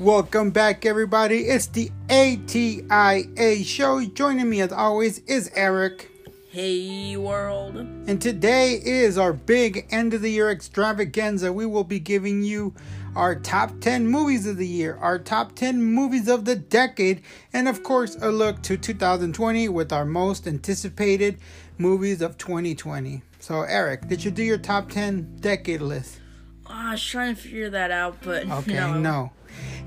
[0.00, 1.40] Welcome back, everybody.
[1.40, 4.02] It's the ATIA show.
[4.02, 6.10] Joining me, as always, is Eric.
[6.48, 7.76] Hey, world.
[7.76, 11.52] And today is our big end of the year extravaganza.
[11.52, 12.74] We will be giving you
[13.14, 17.22] our top 10 movies of the year, our top 10 movies of the decade,
[17.52, 21.38] and of course, a look to 2020 with our most anticipated
[21.76, 23.20] movies of 2020.
[23.38, 26.20] So, Eric, did you do your top 10 decade list?
[26.64, 28.98] Oh, I was trying to figure that out, but Okay, no.
[28.98, 29.32] no.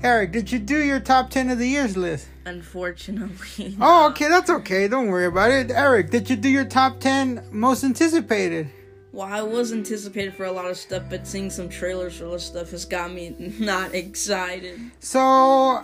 [0.02, 2.28] Eric, did you do your top 10 of the years list?
[2.44, 3.76] Unfortunately.
[3.80, 4.88] Oh, okay, that's okay.
[4.88, 5.70] Don't worry about it.
[5.70, 8.70] Eric, did you do your top 10 most anticipated?
[9.12, 12.42] Well, I was anticipated for a lot of stuff, but seeing some trailers for this
[12.44, 14.80] stuff has got me not excited.
[14.98, 15.20] So,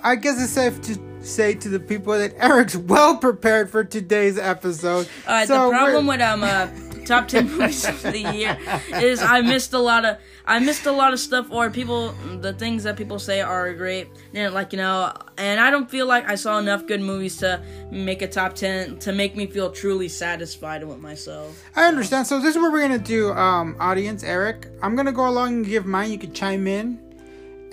[0.03, 4.37] I guess it's safe to say to the people that Eric's well prepared for today's
[4.39, 5.09] episode.
[5.27, 6.67] Alright, so the problem we're- with um uh,
[7.07, 8.59] top ten movies of the year
[8.95, 12.53] is I missed a lot of I missed a lot of stuff or people the
[12.53, 14.09] things that people say are great.
[14.35, 17.63] And like you know, and I don't feel like I saw enough good movies to
[17.91, 21.63] make a top ten to make me feel truly satisfied with myself.
[21.77, 22.27] I understand.
[22.27, 24.23] So, this is what we're going to do, um, audience.
[24.23, 26.11] Eric, I'm going to go along and give mine.
[26.11, 26.99] You could chime in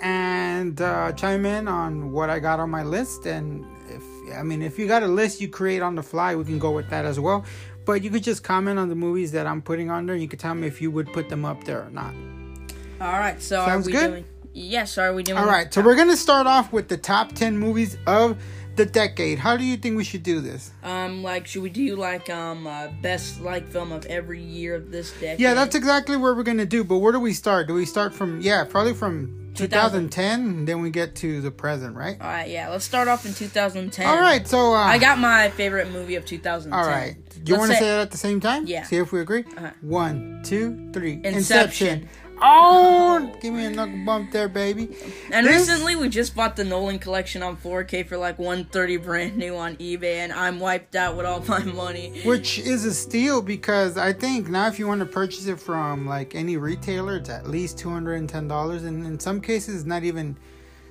[0.00, 3.26] and uh, chime in on what I got on my list.
[3.26, 4.02] And if,
[4.34, 6.70] I mean, if you got a list you create on the fly, we can go
[6.70, 7.44] with that as well.
[7.88, 10.12] But you could just comment on the movies that I'm putting on there.
[10.14, 12.12] And you could tell me if you would put them up there or not.
[13.00, 14.10] All right, so Sounds are we good?
[14.10, 14.24] doing?
[14.52, 15.38] Yes, are we doing?
[15.38, 18.36] All right, so we're gonna start off with the top ten movies of
[18.78, 19.38] the decade.
[19.38, 20.70] How do you think we should do this?
[20.82, 24.90] Um, like, should we do like um uh, best like film of every year of
[24.90, 25.40] this decade?
[25.40, 26.82] Yeah, that's exactly what we're gonna do.
[26.84, 27.66] But where do we start?
[27.68, 32.16] Do we start from yeah, probably from 2010, then we get to the present, right?
[32.20, 32.68] All right, yeah.
[32.68, 34.06] Let's start off in 2010.
[34.06, 36.72] All right, so uh, I got my favorite movie of 2010.
[36.78, 38.66] All right, do you want to say- say it at the same time?
[38.66, 38.84] Yeah.
[38.84, 39.44] See if we agree.
[39.56, 39.70] Uh-huh.
[39.80, 41.20] One, two, three.
[41.24, 42.08] Inception.
[42.40, 44.96] Oh, give me a knuckle bump there, baby.
[45.32, 49.36] And This- recently, we just bought the Nolan collection on 4K for like 130 brand
[49.36, 52.20] new on eBay, and I'm wiped out with all my money.
[52.24, 56.06] Which is a steal because I think now if you want to purchase it from
[56.06, 59.84] like any retailer, it's at least two hundred and ten dollars, and in some cases,
[59.84, 60.36] not even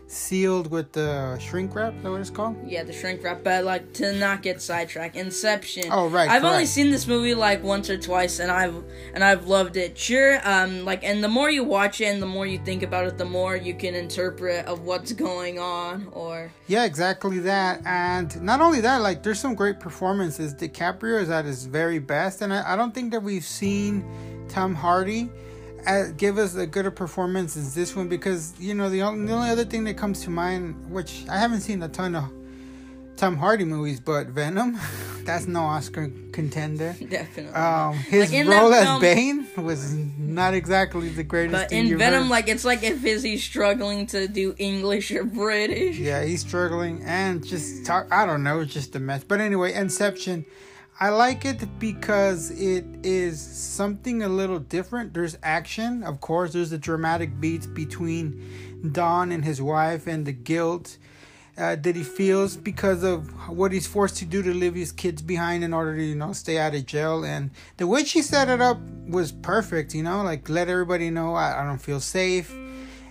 [0.07, 1.93] sealed with the shrink wrap.
[1.95, 2.57] Is that what it's called?
[2.65, 5.89] Yeah, the shrink wrap, but like to not get sidetracked, Inception.
[5.91, 8.75] Oh, right, I've only seen this movie like once or twice, and I've
[9.13, 9.97] and I've loved it.
[9.97, 13.05] Sure, um, like, and the more you watch it, and the more you think about
[13.05, 16.07] it, the more you can interpret of what's going on.
[16.11, 17.81] Or Yeah, exactly that.
[17.85, 20.53] And not only that, like there's some great performances.
[20.53, 24.05] DiCaprio is at his very best, and I, I don't think that we've seen
[24.47, 25.29] Tom Hardy
[26.17, 29.49] give us a good performance as this one because you know the only, the only
[29.49, 32.25] other thing that comes to mind, which I haven't seen a ton of
[33.15, 34.77] Tom Hardy movies, but Venom,
[35.23, 36.95] that's no Oscar contender.
[37.09, 37.51] definitely.
[37.53, 41.53] Um, his Like, role as film- Bane was not exactly the greatest.
[41.53, 42.29] but in Venom, heard.
[42.29, 45.97] like it's like if is he struggling to do English or British.
[45.97, 48.07] Yeah, he's struggling and just talk.
[48.11, 49.23] I don't know, it's just a mess.
[49.23, 50.45] But anyway, Inception,
[50.99, 55.13] I like it because it is something a little different.
[55.13, 56.53] There's action, of course.
[56.53, 60.97] There's the dramatic beats between Dom and his wife and the guilt
[61.55, 65.21] uh, that he feels because of what he's forced to do to leave his kids
[65.21, 67.23] behind in order to you know stay out of jail.
[67.23, 69.93] And the way she set it up was perfect.
[69.93, 72.51] You know, like let everybody know I, I don't feel safe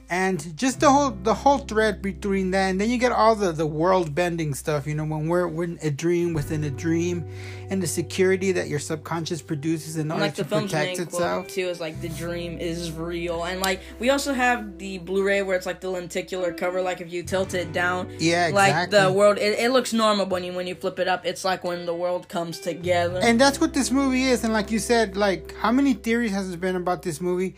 [0.09, 3.51] and just the whole the whole thread between that and then you get all the
[3.51, 7.25] the world bending stuff you know when we're, we're in a dream within a dream
[7.71, 11.63] and the security that your subconscious produces in And, order like to protect itself too
[11.69, 15.67] is like the dream is real, and like we also have the Blu-ray where it's
[15.67, 16.81] like the lenticular cover.
[16.81, 18.53] Like if you tilt it down, Yeah, exactly.
[18.53, 21.27] like the world, it, it looks normal when you when you flip it up.
[21.27, 23.19] It's like when the world comes together.
[23.21, 26.49] and that's what this movie is and like you said like how many theories has
[26.49, 27.57] there been about this movie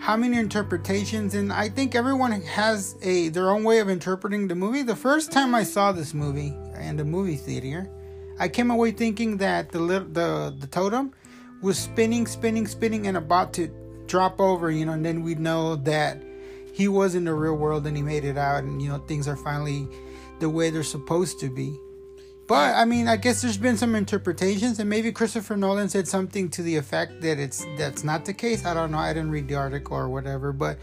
[0.00, 4.54] how many interpretations and i think everyone has a their own way of interpreting the
[4.54, 4.82] movie.
[4.82, 7.88] The first time i saw this movie in the movie theater
[8.38, 11.12] i came away thinking that the the the totem
[11.60, 13.68] was spinning spinning spinning and about to
[14.06, 16.18] drop over you know and then we'd know that
[16.72, 19.28] he was in the real world and he made it out and you know things
[19.28, 19.86] are finally
[20.38, 21.78] the way they're supposed to be
[22.50, 26.48] but I mean, I guess there's been some interpretations, and maybe Christopher Nolan said something
[26.50, 28.66] to the effect that it's that's not the case.
[28.66, 28.98] I don't know.
[28.98, 30.76] I didn't read the article or whatever, but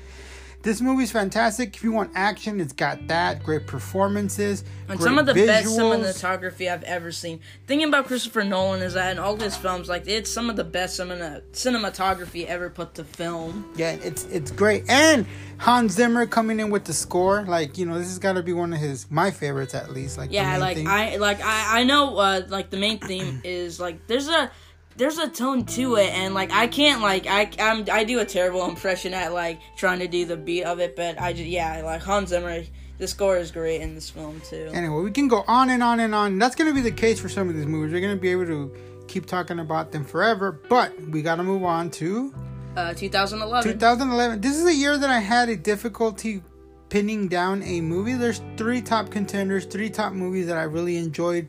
[0.63, 1.75] this movie's fantastic.
[1.75, 5.67] If you want action, it's got that great performances, And great some of the best
[5.67, 7.39] cinematography I've ever seen.
[7.67, 10.63] Thinking about Christopher Nolan is that in all his films, like it's some of the
[10.63, 13.71] best cinematography ever put to film.
[13.75, 14.83] Yeah, it's it's great.
[14.89, 15.25] And
[15.57, 18.53] Hans Zimmer coming in with the score, like you know, this has got to be
[18.53, 20.17] one of his my favorites at least.
[20.17, 20.87] Like Yeah, like theme.
[20.87, 24.51] I like I I know uh like the main theme is like there's a
[24.97, 28.25] there's a tone to it and like I can't like I I'm I do a
[28.25, 31.81] terrible impression at like trying to do the beat of it, but I just yeah
[31.83, 32.63] like Hans Zimmer
[32.97, 34.71] The score is great in this film too.
[34.73, 36.39] Anyway, we can go on and on and on.
[36.39, 37.93] That's going to be the case for some of these movies.
[37.93, 38.75] We're going to be able to
[39.07, 42.33] keep talking about them forever, but we got to move on to
[42.75, 43.71] Uh, 2011.
[43.71, 44.41] 2011.
[44.41, 46.41] This is a year that I had a difficulty
[46.89, 48.13] pinning down a movie.
[48.13, 51.47] There's three top contenders, three top movies that I really enjoyed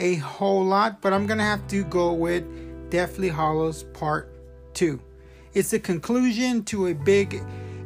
[0.00, 2.44] a whole lot, but I'm going to have to go with
[2.90, 4.32] Deathly Hallows Part
[4.74, 5.00] 2.
[5.54, 7.42] It's the conclusion to a big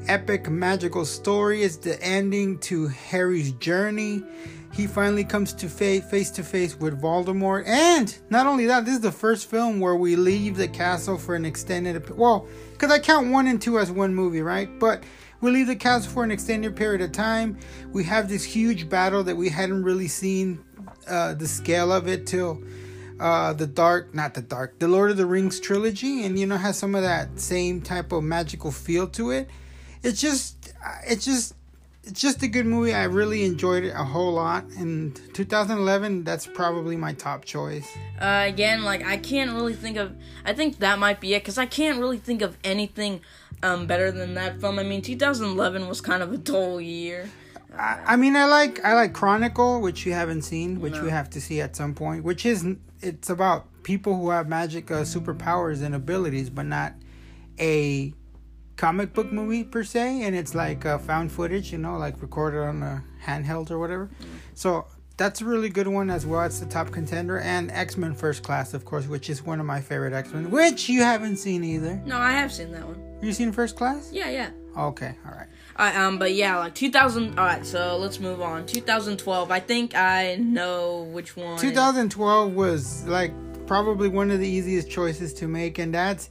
[0.09, 1.63] epic magical story.
[1.63, 4.23] It's the ending to Harry's journey.
[4.73, 8.95] He finally comes to face face to face with Voldemort, and not only that, this
[8.95, 12.99] is the first film where we leave the castle for an extended well, because I
[12.99, 14.71] count one and two as one movie, right?
[14.79, 15.05] But
[15.43, 17.59] we leave the castle for an extended period of time.
[17.93, 20.65] We have this huge battle that we hadn't really seen
[21.07, 22.63] uh, the scale of it till
[23.23, 26.57] uh, the dark, not the dark, the Lord of the Rings trilogy, and you know
[26.57, 29.49] has some of that same type of magical feel to it.
[30.03, 30.73] It's just,
[31.07, 31.55] it's just,
[32.03, 32.93] it's just a good movie.
[32.93, 34.65] I really enjoyed it a whole lot.
[34.77, 37.89] And 2011, that's probably my top choice.
[38.21, 40.17] Uh, again, like I can't really think of.
[40.45, 43.21] I think that might be it because I can't really think of anything
[43.63, 44.81] um better than that film.
[44.81, 47.31] I mean, 2011 was kind of a dull year.
[47.79, 51.31] I, I mean, I like I like Chronicle, which you haven't seen, which you have
[51.31, 52.25] to see at some point.
[52.25, 52.65] Which is
[53.01, 56.95] it's about people who have magic uh, superpowers and abilities, but not
[57.59, 58.13] a
[58.77, 60.23] comic book movie per se.
[60.23, 64.11] And it's like uh, found footage, you know, like recorded on a handheld or whatever.
[64.55, 64.87] So
[65.17, 66.43] that's a really good one as well.
[66.43, 69.67] It's the top contender, and X Men First Class, of course, which is one of
[69.67, 72.01] my favorite X Men, which you haven't seen either.
[72.05, 73.01] No, I have seen that one.
[73.23, 74.11] You seen First Class?
[74.13, 74.51] Yeah, yeah.
[74.77, 75.49] Okay, all right.
[75.79, 77.39] Alright, um, but yeah, like 2000.
[77.39, 78.67] Alright, so let's move on.
[78.67, 79.51] 2012.
[79.51, 81.59] I think I know which one.
[81.59, 83.33] 2012 was like
[83.67, 86.29] probably one of the easiest choices to make, and that's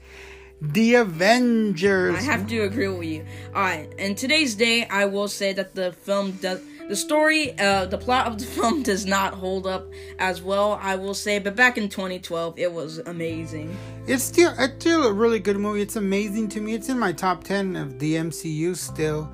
[0.61, 2.15] The Avengers.
[2.15, 3.25] I have to agree with you.
[3.55, 6.61] Alright, in today's day, I will say that the film does.
[6.91, 9.89] The story, uh, the plot of the film does not hold up
[10.19, 13.77] as well, I will say, but back in 2012, it was amazing.
[14.07, 15.81] It's still it's still a really good movie.
[15.81, 16.73] It's amazing to me.
[16.73, 19.31] It's in my top 10 of the MCU still.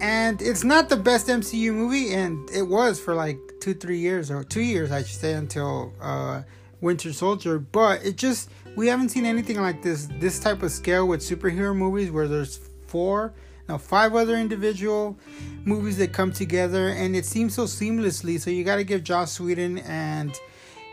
[0.00, 4.30] And it's not the best MCU movie, and it was for like two, three years,
[4.30, 6.44] or two years, I should say, until uh,
[6.80, 7.58] Winter Soldier.
[7.58, 11.76] But it just, we haven't seen anything like this, this type of scale with superhero
[11.76, 13.34] movies where there's four,
[13.68, 15.16] no, five other individual
[15.64, 18.40] movies that come together, and it seems so seamlessly.
[18.40, 20.38] So you got to give Joss Whedon and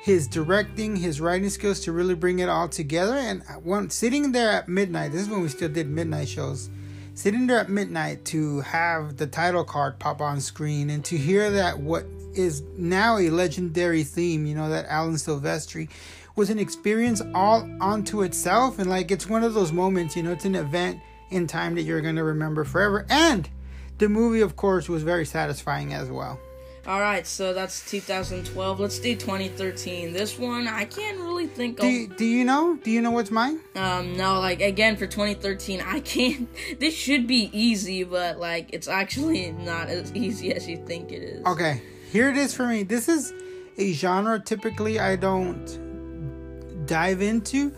[0.03, 3.13] his directing, his writing skills to really bring it all together.
[3.13, 6.69] And when sitting there at midnight, this is when we still did midnight shows.
[7.15, 11.51] Sitting there at midnight to have the title card pop on screen and to hear
[11.51, 15.89] that what is now a legendary theme, you know, that Alan Silvestri
[16.35, 18.79] was an experience all onto itself.
[18.79, 20.99] And like it's one of those moments, you know, it's an event
[21.33, 23.06] in time that you're going to remember forever.
[23.09, 23.50] And
[23.97, 26.39] the movie, of course, was very satisfying as well.
[26.85, 28.80] All right, so that's 2012.
[28.80, 30.12] Let's do 2013.
[30.12, 32.18] This one I can't really think Do of.
[32.18, 32.77] do you know?
[32.83, 33.62] Do you know what's mine?
[33.75, 36.50] Um, no, like again for 2013, I can't.
[36.80, 41.24] This should be easy, but like it's actually not as easy as you think it
[41.24, 41.45] is.
[41.45, 41.81] Okay,
[42.12, 42.83] here it is for me.
[42.83, 43.33] This is
[43.77, 47.71] a genre typically I don't dive into,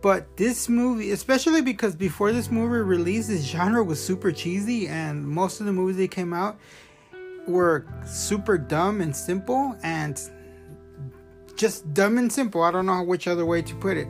[0.00, 5.26] but this movie, especially because before this movie released, this genre was super cheesy, and
[5.26, 6.58] most of the movies that came out
[7.46, 10.20] were super dumb and simple, and
[11.56, 12.62] just dumb and simple.
[12.62, 14.06] I don't know which other way to put it.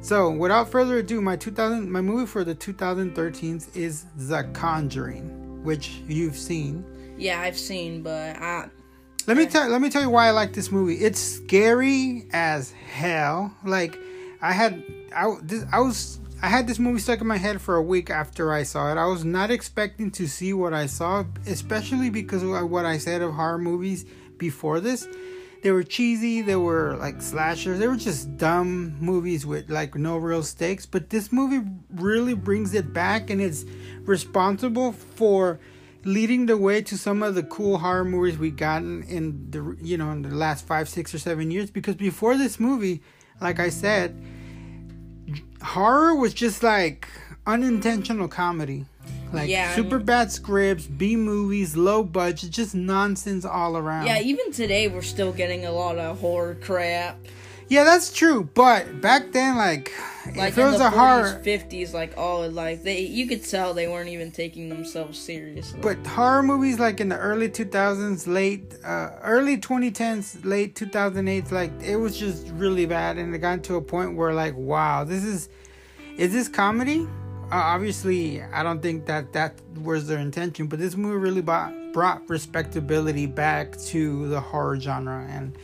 [0.00, 6.00] So, without further ado, my 2000 my movie for the 2013s is The Conjuring, which
[6.06, 6.84] you've seen.
[7.18, 8.68] Yeah, I've seen, but I.
[9.26, 10.94] Let me tell let me tell you why I like this movie.
[10.94, 13.52] It's scary as hell.
[13.64, 13.98] Like
[14.46, 17.74] I had I this, I was I had this movie stuck in my head for
[17.74, 18.96] a week after I saw it.
[18.96, 23.22] I was not expecting to see what I saw, especially because of what I said
[23.22, 24.04] of horror movies
[24.38, 25.08] before this.
[25.62, 30.16] They were cheesy, they were like slashers, they were just dumb movies with like no
[30.16, 33.64] real stakes, but this movie really brings it back and it's
[34.02, 35.58] responsible for
[36.04, 39.96] leading the way to some of the cool horror movies we've gotten in the you
[39.98, 43.02] know in the last five six or seven years because before this movie
[43.40, 44.14] like i said
[45.66, 47.08] horror was just like
[47.46, 48.84] unintentional comedy
[49.32, 54.06] like Yeah, I super mean- bad scripts b movies low budget just nonsense all around
[54.06, 57.18] Yeah, even today we're still getting a lot of horror crap.
[57.68, 59.92] Yeah that's true but back then like,
[60.34, 63.26] Like if it in was the a 40s, horror 50s, like all like they, you
[63.26, 65.78] could tell they weren't even taking themselves seriously.
[65.80, 71.28] But horror movies like in the early 2000s, late, uh, early 2010s, late two thousand
[71.28, 74.56] eight, like it was just really bad, and it got to a point where like,
[74.56, 75.48] wow, this is,
[76.16, 77.06] is this comedy?
[77.52, 81.72] Uh, obviously, I don't think that that was their intention, but this movie really brought
[81.92, 85.56] brought respectability back to the horror genre, and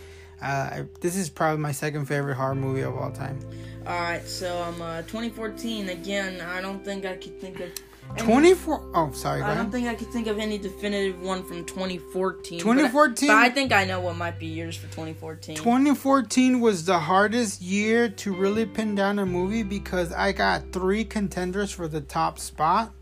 [0.42, 3.38] uh, this is probably my second favorite horror movie of all time.
[3.86, 6.40] All right, so um, uh, 2014 again.
[6.40, 7.70] I don't think I could think of.
[8.16, 8.90] any- 24.
[8.94, 9.40] Oh, sorry.
[9.40, 12.58] Go I don't think I could think of any definitive one from 2014.
[12.58, 13.28] but I- 2014?
[13.28, 15.56] But I, think I know what might be yours for 2014.
[15.56, 21.04] 2014 was the hardest year to really pin down a movie because I got three
[21.04, 22.92] contenders for the top spot.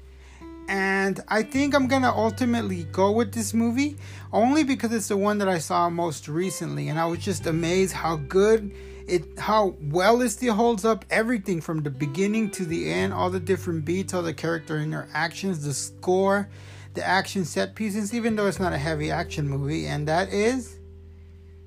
[0.71, 3.97] And I think I'm gonna ultimately go with this movie
[4.33, 7.93] only because it's the one that I saw most recently, and I was just amazed
[7.93, 8.73] how good
[9.09, 11.05] it, how well it still holds up.
[11.11, 15.65] Everything from the beginning to the end, all the different beats, all the character interactions,
[15.65, 16.49] the score,
[16.95, 18.15] the action set pieces.
[18.15, 20.79] Even though it's not a heavy action movie, and that is,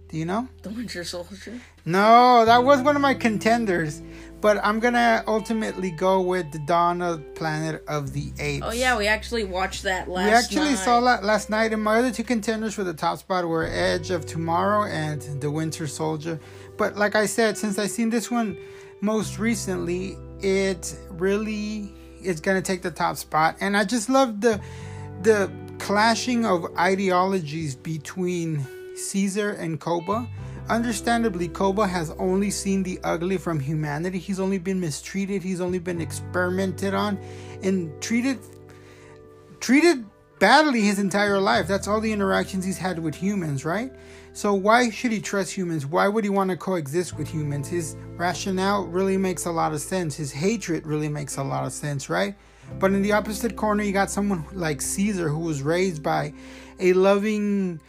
[0.08, 0.48] do you know?
[0.62, 1.60] the Winter Soldier.
[1.84, 4.02] No, that was one of my contenders.
[4.44, 8.66] But I'm gonna ultimately go with the Dawn of Planet of the Apes.
[8.68, 10.26] Oh yeah, we actually watched that last.
[10.26, 10.84] we actually night.
[10.84, 14.12] saw that last night, and my other two contenders for the top spot were Edge
[14.12, 16.42] of Tomorrow and The Winter Soldier.
[16.76, 18.58] But like I said, since I seen this one
[19.00, 24.60] most recently, it really is gonna take the top spot, and I just love the
[25.22, 30.28] the clashing of ideologies between Caesar and Koba.
[30.70, 34.18] Understandably, Koba has only seen the ugly from humanity.
[34.18, 35.44] He's only been mistreated.
[35.44, 37.20] He's only been experimented on
[37.62, 38.40] and treated
[39.60, 40.06] treated
[40.40, 41.68] badly his entire life.
[41.68, 43.92] That's all the interactions he's had with humans, right?
[44.34, 45.86] So why should he trust humans?
[45.86, 47.68] Why would he want to coexist with humans?
[47.68, 50.16] His rationale really makes a lot of sense.
[50.16, 52.36] His hatred really makes a lot of sense, right?
[52.80, 56.34] But in the opposite corner, you got someone like Caesar who was raised by
[56.80, 57.80] a loving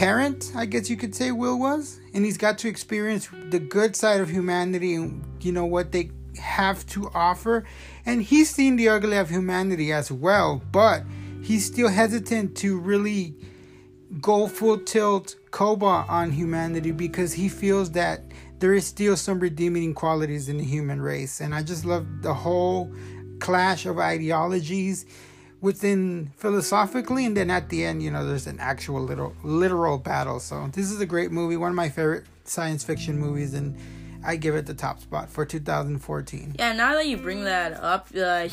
[0.00, 3.94] parent, I guess you could say Will was, and he's got to experience the good
[3.94, 7.64] side of humanity and you know what they have to offer.
[8.06, 11.02] And he's seen the ugly of humanity as well, but
[11.42, 13.34] he's still hesitant to really
[14.22, 18.22] go full tilt Koba on humanity because he feels that
[18.58, 21.42] there is still some redeeming qualities in the human race.
[21.42, 22.90] And I just love the whole
[23.38, 25.04] clash of ideologies
[25.60, 30.40] within philosophically and then at the end you know there's an actual little literal battle.
[30.40, 33.76] So this is a great movie one of my favorite science fiction movies and
[34.24, 38.08] i give it the top spot for 2014 Yeah, now that you bring that up,
[38.16, 38.48] uh,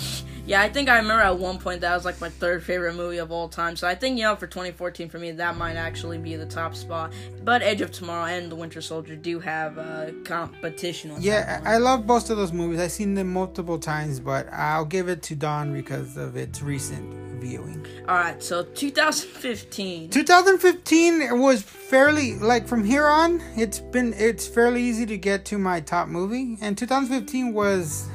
[0.46, 3.18] yeah, I think I remember at one point that was like my third favorite movie
[3.18, 3.76] of all time.
[3.76, 6.76] So I think, you know, for 2014 for me, that might actually be the top
[6.76, 7.12] spot.
[7.44, 11.16] But Edge of Tomorrow and The Winter Soldier do have uh, competition.
[11.20, 15.10] Yeah I love both of those movies i've seen them multiple times but i'll give
[15.10, 17.86] it to dawn because of its recent viewing.
[18.08, 20.10] All right, so 2015.
[20.10, 25.58] 2015 was fairly like from here on it's been it's fairly easy to get to
[25.58, 26.58] my top movie.
[26.62, 28.08] And 2015 was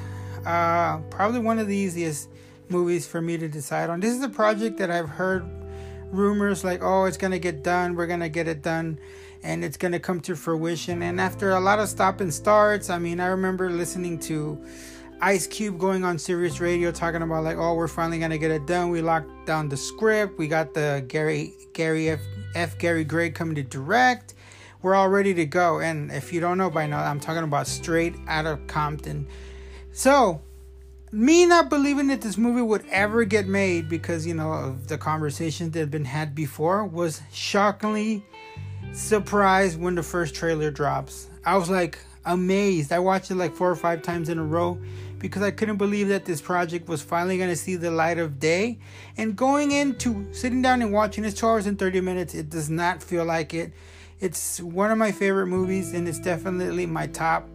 [0.47, 2.29] uh probably one of the easiest
[2.69, 4.00] movies for me to decide on.
[4.00, 5.45] This is a project that i've heard
[6.11, 8.99] rumors like oh it's gonna get done we're gonna get it done
[9.43, 11.02] and it's gonna come to fruition.
[11.02, 14.62] And after a lot of stop and starts i mean i remember listening to
[15.23, 18.67] Ice Cube going on Sirius Radio talking about like, oh, we're finally gonna get it
[18.67, 18.91] done.
[18.91, 20.37] We locked down the script.
[20.37, 22.19] We got the Gary Gary F,
[22.57, 24.35] F Gary Gray coming to direct.
[24.83, 25.79] We're all ready to go.
[25.79, 29.29] And if you don't know by now, I'm talking about straight out of Compton.
[29.93, 30.43] So
[31.12, 34.99] me not believing that this movie would ever get made because you know of the
[34.99, 38.26] conversations that had been had before was shockingly
[38.93, 41.31] surprised when the first trailer drops.
[41.45, 42.93] I was like amazed.
[42.93, 44.81] I watched it like four or five times in a row
[45.23, 48.41] because I couldn't believe that this project was finally going to see the light of
[48.41, 48.81] day.
[49.17, 52.69] And going into sitting down and watching this two hours and 30 minutes, it does
[52.69, 53.73] not feel like it.
[54.19, 57.49] It's one of my favorite movies, and it's definitely my top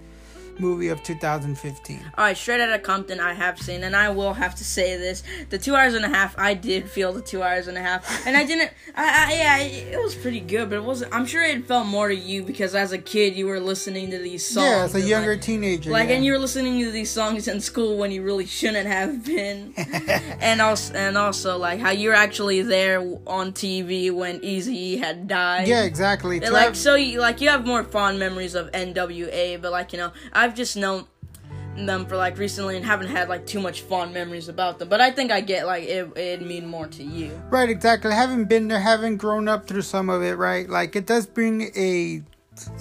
[0.60, 2.00] movie of 2015.
[2.18, 4.98] All right, straight out of Compton, I have seen, and I will have to say
[4.98, 7.82] this: the two hours and a half, I did feel the two hours and a
[7.82, 8.72] half, and I didn't.
[8.96, 11.14] I, I yeah, it was pretty good, but it wasn't.
[11.14, 14.18] I'm sure it felt more to you because as a kid, you were listening to
[14.18, 14.68] these songs.
[14.68, 15.92] Yeah, as a younger like, teenager.
[15.92, 16.16] like yeah.
[16.16, 19.74] and you were listening to these songs in school when you really shouldn't have been
[20.42, 25.68] and also and also like how you're actually there on tv when Eazy had died
[25.68, 26.40] yeah, exactly.
[26.40, 30.12] Like so you like you have more fond memories of nwa but like you know
[30.48, 31.06] i've just known
[31.76, 35.00] them for like recently and haven't had like too much fond memories about them but
[35.02, 38.12] i think i get like it it'd mean more to you Right, exactly.
[38.12, 40.68] Having been there, having grown up through some of it, right?
[40.70, 42.24] Like it does bring a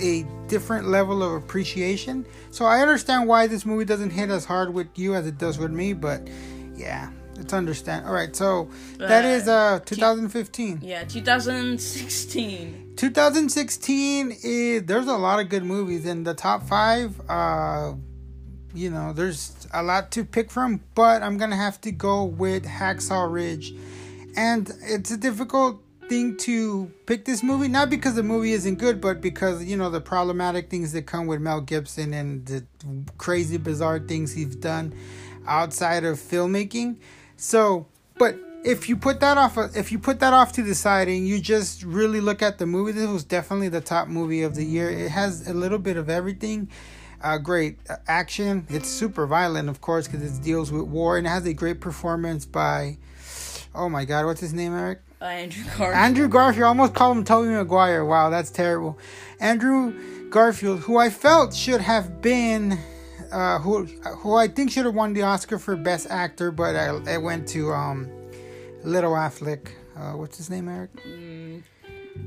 [0.01, 2.25] a different level of appreciation.
[2.51, 5.59] So I understand why this movie doesn't hit as hard with you as it does
[5.59, 6.27] with me, but
[6.75, 8.07] yeah, it's understand.
[8.07, 10.81] All right, so that is uh 2015.
[10.83, 17.93] yeah 2016 2016 is there's a lot of good movies in the top 5 uh
[18.75, 22.65] you know, there's a lot to pick from, but I'm gonna have to go with
[22.67, 23.75] Hacksaw Ridge
[24.37, 29.01] and it's a difficult thing to pick this movie not because the movie isn't good
[29.01, 32.65] but because you know the problematic things that come with Mel Gibson and the
[33.19, 34.95] crazy bizarre things he's done
[35.49, 36.99] outside of filmmaking
[37.37, 37.87] so
[38.19, 41.27] but if you put that off if you put that off to the side and
[41.27, 44.65] you just really look at the movie this was definitely the top movie of the
[44.65, 46.69] year it has a little bit of everything
[47.23, 51.31] uh, great action it's super violent of course because it deals with war and it
[51.31, 52.97] has a great performance by
[53.75, 55.95] oh my god what's his name eric uh, Andrew Garfield.
[55.95, 56.65] Andrew Garfield.
[56.65, 58.05] I almost called him Tobey Maguire.
[58.05, 58.99] Wow, that's terrible.
[59.41, 62.79] Andrew Garfield, who I felt should have been,
[63.33, 66.89] uh, who who I think should have won the Oscar for Best Actor, but I,
[67.15, 68.11] I went to um,
[68.85, 69.69] Little Affleck.
[69.97, 70.91] Uh, what's his name, Eric?
[71.07, 71.63] Mm,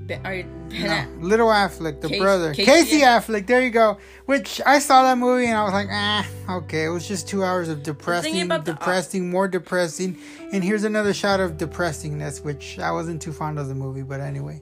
[0.07, 3.47] ben, are ben no, Little Affleck, the Case, brother, Casey, Casey Affleck.
[3.47, 3.97] There you go.
[4.25, 6.85] Which I saw that movie and I was like, ah, okay.
[6.85, 10.17] It was just two hours of depressing, depressing, the, more depressing.
[10.51, 14.19] And here's another shot of depressingness, which I wasn't too fond of the movie, but
[14.19, 14.61] anyway.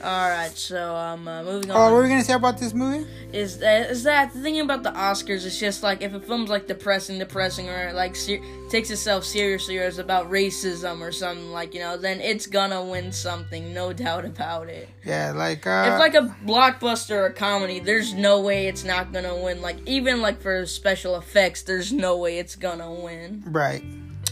[0.00, 1.76] All right, so um, uh, moving on.
[1.76, 3.04] Oh, what were we gonna say about this movie?
[3.32, 5.44] Is that is that the thing about the Oscars?
[5.44, 8.38] It's just like if a film's like depressing, depressing, or like ser-
[8.70, 12.84] takes itself seriously, or is about racism or something like you know, then it's gonna
[12.84, 14.88] win something, no doubt about it.
[15.04, 19.12] Yeah, like uh, if like a blockbuster or a comedy, there's no way it's not
[19.12, 19.60] gonna win.
[19.60, 23.42] Like even like for special effects, there's no way it's gonna win.
[23.46, 23.82] Right.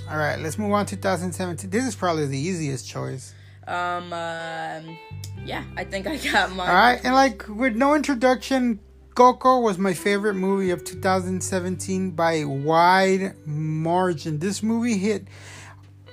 [0.09, 0.87] All right, let's move on.
[0.87, 1.69] 2017.
[1.69, 3.35] This is probably the easiest choice.
[3.67, 4.13] Um.
[4.13, 4.81] Uh,
[5.45, 6.69] yeah, I think I got mine.
[6.69, 8.81] All right, and like with no introduction,
[9.15, 14.41] Coco was my favorite movie of 2017 by a wide margin.
[14.41, 15.29] This movie hit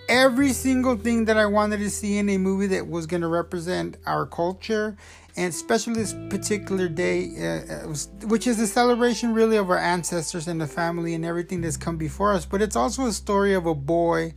[0.07, 3.27] every single thing that I wanted to see in a movie that was going to
[3.27, 4.95] represent our culture,
[5.36, 10.48] and especially this particular day, uh, was, which is a celebration really of our ancestors
[10.48, 12.45] and the family and everything that's come before us.
[12.45, 14.36] But it's also a story of a boy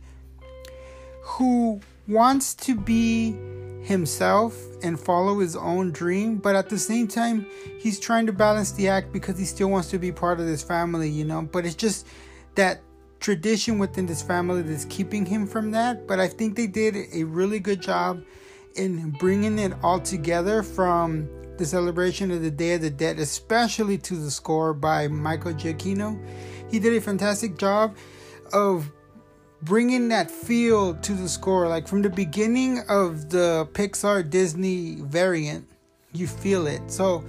[1.21, 3.35] who wants to be
[3.83, 7.45] himself and follow his own dream, but at the same time,
[7.79, 10.63] he's trying to balance the act because he still wants to be part of this
[10.63, 11.41] family, you know.
[11.41, 12.07] But it's just
[12.55, 12.81] that
[13.19, 16.07] tradition within this family that's keeping him from that.
[16.07, 18.23] But I think they did a really good job
[18.75, 23.97] in bringing it all together from the celebration of the Day of the Dead, especially
[23.97, 26.19] to the score by Michael Giacchino.
[26.69, 27.95] He did a fantastic job
[28.53, 28.91] of
[29.61, 31.67] bringing that feel to the score.
[31.67, 35.67] Like from the beginning of the Pixar Disney variant
[36.13, 36.81] you feel it.
[36.91, 37.23] So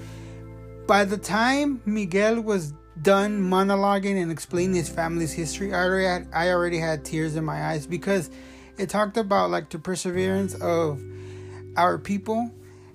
[0.87, 6.29] by the time Miguel was done monologuing and explaining his family's history I already had,
[6.33, 8.31] I already had tears in my eyes because
[8.77, 11.03] it talked about like the perseverance of
[11.77, 12.51] our people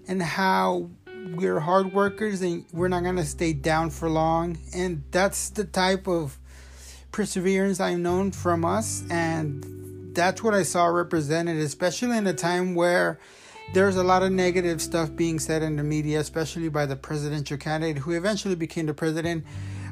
[0.08, 0.90] and how
[1.36, 4.58] we're hard workers and we're not going to stay down for long.
[4.74, 6.38] And that's the type of
[7.14, 12.76] perseverance I've known from us, and that's what I saw represented, especially in a time
[12.76, 13.20] where
[13.74, 17.58] there's a lot of negative stuff being said in the media, especially by the presidential
[17.58, 19.46] candidate who eventually became the president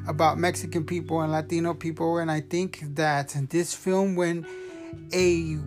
[0.06, 2.18] about Mexican people and Latino people.
[2.18, 4.46] And I think that this film went
[5.14, 5.58] a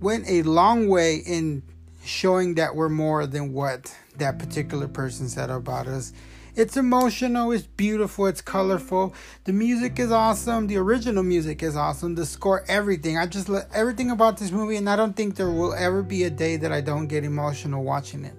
[0.00, 1.62] went a long way in
[2.04, 6.12] showing that we're more than what that particular person said about us.
[6.56, 9.12] It's emotional, it's beautiful, it's colorful.
[9.42, 10.68] The music is awesome.
[10.68, 12.14] The original music is awesome.
[12.14, 13.18] The score, everything.
[13.18, 16.22] I just love everything about this movie, and I don't think there will ever be
[16.22, 18.34] a day that I don't get emotional watching it.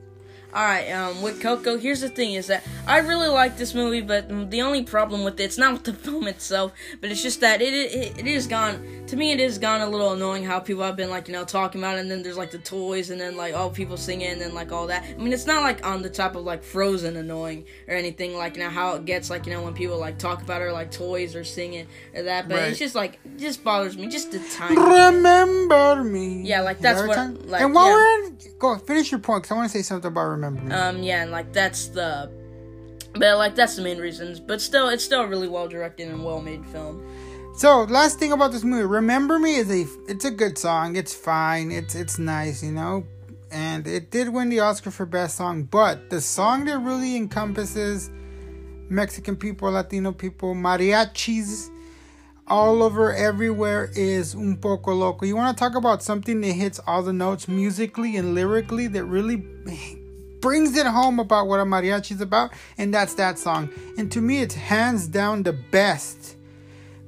[0.54, 4.00] All right, um, with Coco, here's the thing: is that I really like this movie,
[4.00, 7.42] but the only problem with it, it's not with the film itself, but it's just
[7.42, 9.05] that it it, it is gone.
[9.16, 11.46] To me, it is gone a little annoying how people have been like you know
[11.46, 14.28] talking about, it, and then there's like the toys, and then like all people singing,
[14.28, 15.06] and then like all that.
[15.06, 18.58] I mean, it's not like on the top of like Frozen annoying or anything like
[18.58, 20.74] you know how it gets like you know when people like talk about it or
[20.74, 22.70] like toys or singing or that, but right.
[22.72, 24.78] it's just like it just bothers me just the time.
[24.78, 26.42] Remember me.
[26.42, 27.48] Yeah, like that's what.
[27.48, 27.94] Like, and while yeah.
[27.94, 30.62] we're in, go finish your point because I want to say something about remember.
[30.62, 32.30] me Um, yeah, and like that's the,
[33.14, 34.42] but like that's the main reasons.
[34.42, 37.02] But still, it's still a really well directed and well made film.
[37.58, 40.98] So last thing about this movie, "Remember Me" is a it's a good song.
[40.98, 41.72] It's fine.
[41.72, 43.06] It's it's nice, you know,
[43.50, 45.64] and it did win the Oscar for best song.
[45.64, 48.10] But the song that really encompasses
[48.90, 51.70] Mexican people, Latino people, mariachis
[52.46, 55.26] all over everywhere is un poco loco.
[55.26, 59.06] You want to talk about something that hits all the notes musically and lyrically that
[59.06, 59.38] really
[60.42, 63.70] brings it home about what a mariachi is about, and that's that song.
[63.98, 66.35] And to me, it's hands down the best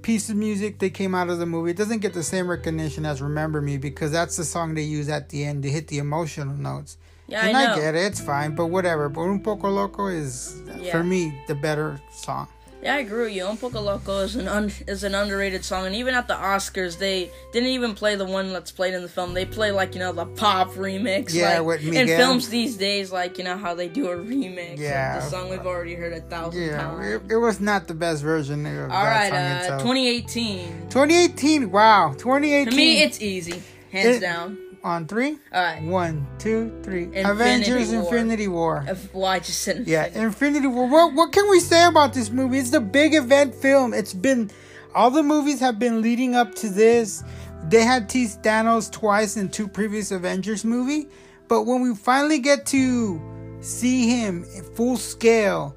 [0.07, 1.71] piece of music that came out of the movie.
[1.71, 5.09] It doesn't get the same recognition as Remember Me because that's the song they use
[5.09, 6.97] at the end to hit the emotional notes.
[7.27, 9.09] Yeah, and I, I get it, it's fine, but whatever.
[9.09, 10.93] But Un Poco Loco is, yeah.
[10.93, 12.47] for me, the better song.
[12.83, 13.45] Yeah, I agree with you.
[13.45, 16.99] Un Poco Loco is an un- is an underrated song, and even at the Oscars,
[16.99, 19.33] they didn't even play the one that's played in the film.
[19.33, 21.33] They play like you know the pop remix.
[21.33, 24.77] Yeah, like, with in films these days, like you know how they do a remix.
[24.77, 25.17] Yeah.
[25.17, 27.05] of the song we've already heard a thousand Yeah, times.
[27.25, 29.81] it, it was not the best version of All right, uh, itself.
[29.81, 30.89] 2018.
[30.89, 31.71] 2018.
[31.71, 32.69] Wow, 2018.
[32.69, 33.61] To me, it's easy,
[33.91, 34.57] hands It- down.
[34.87, 35.37] On three.
[35.53, 35.81] All right.
[35.83, 37.03] One, two, three.
[37.03, 38.01] Infinity Avengers: War.
[38.03, 38.85] Infinity War.
[38.87, 40.25] If- Well, I just said Yeah, Infinity.
[40.25, 40.87] Infinity War.
[40.89, 42.57] What what can we say about this movie?
[42.59, 43.93] It's the big event film.
[43.93, 44.49] It's been
[44.95, 47.23] all the movies have been leading up to this.
[47.69, 51.09] They had teased Thanos twice in two previous Avengers movie,
[51.47, 53.21] but when we finally get to
[53.61, 55.75] see him in full scale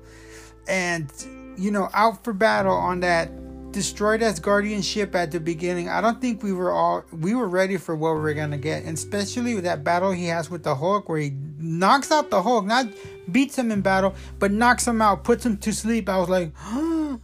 [0.69, 1.11] and
[1.57, 3.31] you know out for battle on that
[3.73, 7.77] destroyed Asgardian ship at the beginning, I don't think we were all we were ready
[7.77, 10.75] for what we were gonna get, and especially with that battle he has with the
[10.75, 12.87] Hulk, where he knocks out the Hulk, not
[13.31, 16.09] beats him in battle, but knocks him out, puts him to sleep.
[16.09, 16.53] I was like,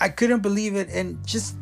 [0.00, 1.56] I couldn't believe it, and just.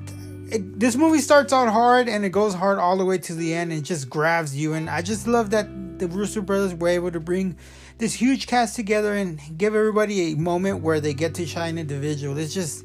[0.53, 3.55] It, this movie starts out hard and it goes hard all the way to the
[3.55, 5.69] end and just grabs you and I just love that
[6.01, 7.57] the Russo brothers were able to bring
[7.99, 12.37] this huge cast together and give everybody a moment where they get to shine individual.
[12.37, 12.85] It's just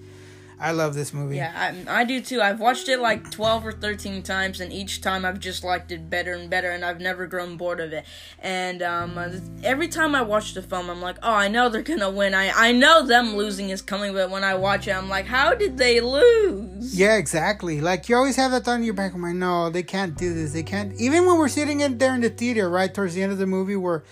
[0.60, 1.38] I love this movie.
[1.38, 1.52] Yeah,
[1.88, 2.42] I, I do too.
[2.42, 6.10] I've watched it like 12 or 13 times, and each time I've just liked it
[6.10, 8.06] better and better, and I've never grown bored of it.
[8.40, 9.32] And um, uh,
[9.64, 12.34] every time I watch the film, I'm like, oh, I know they're gonna win.
[12.34, 15.54] I, I know them losing is coming, but when I watch it, I'm like, how
[15.54, 16.98] did they lose?
[16.98, 17.82] Yeah, exactly.
[17.82, 20.34] Like you always have that thought in your back of my no, they can't do
[20.34, 20.54] this.
[20.54, 20.94] They can't.
[21.00, 23.48] Even when we're sitting in there in the theater, right towards the end of the
[23.48, 24.04] movie, where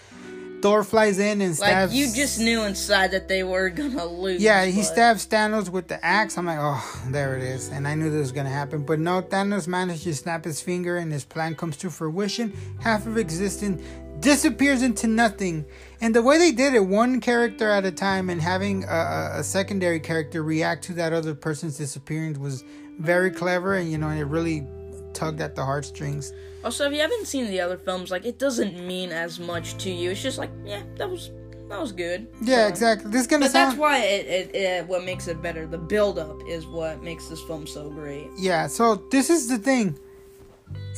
[0.64, 1.92] Thor flies in and stabs.
[1.92, 4.42] Like, you just knew inside that they were gonna lose.
[4.42, 6.38] Yeah, he but- stabs Thanos with the axe.
[6.38, 7.68] I'm like, oh, there it is.
[7.68, 8.86] And I knew this was to happen.
[8.86, 12.54] But no, Thanos managed to snap his finger and his plan comes to fruition.
[12.80, 13.84] Half of existence
[14.22, 15.66] disappears into nothing.
[16.00, 19.40] And the way they did it, one character at a time and having a, a,
[19.40, 22.64] a secondary character react to that other person's disappearance was
[23.00, 23.76] very clever.
[23.76, 24.66] And, you know, it really
[25.14, 26.34] tugged at the heartstrings.
[26.64, 29.90] Also, if you haven't seen the other films, like it doesn't mean as much to
[29.92, 30.12] you.
[30.12, 31.32] It's just like, yeah, that was
[31.70, 32.28] that was good.
[32.42, 33.12] Yeah, So- exactly.
[33.12, 35.66] This is to But that's why it, it, it what makes it better.
[35.66, 38.28] The build up is what makes this film so great.
[38.38, 39.98] Yeah, so this is the thing.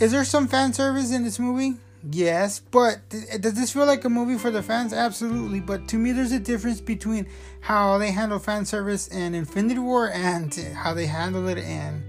[0.01, 1.75] Is there some fan service in this movie?
[2.11, 4.93] Yes, but th- does this feel like a movie for the fans?
[4.93, 5.59] Absolutely.
[5.59, 7.25] But to me, there's a difference between
[7.61, 12.03] how they handle fan service in Infinity War and how they handle it in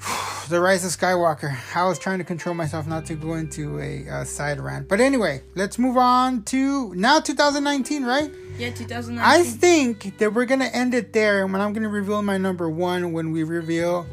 [0.48, 1.54] The Rise of Skywalker.
[1.76, 4.88] I was trying to control myself not to go into a uh, side rant.
[4.88, 8.30] But anyway, let's move on to now 2019, right?
[8.56, 9.18] Yeah, 2019.
[9.18, 12.70] I think that we're gonna end it there, and when I'm gonna reveal my number
[12.70, 14.06] one when we reveal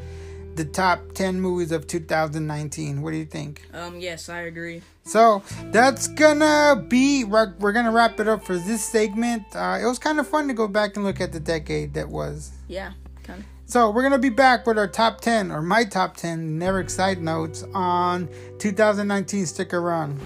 [0.56, 3.02] the top ten movies of 2019.
[3.02, 3.62] What do you think?
[3.74, 4.82] um, yes, I agree.
[5.06, 9.43] So that's gonna be we're we're gonna wrap it up for this segment.
[9.56, 12.10] Uh, it was kind of fun to go back and look at the decade that
[12.10, 12.52] was.
[12.67, 12.91] Yeah,
[13.24, 13.45] kind of.
[13.67, 17.19] So we're gonna be back with our top ten or my top ten never side
[17.19, 19.47] notes on 2019.
[19.47, 20.19] Stick around.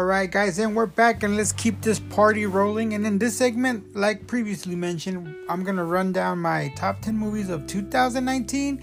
[0.00, 2.94] All right, guys, and we're back, and let's keep this party rolling.
[2.94, 7.50] And in this segment, like previously mentioned, I'm gonna run down my top 10 movies
[7.50, 8.80] of 2019,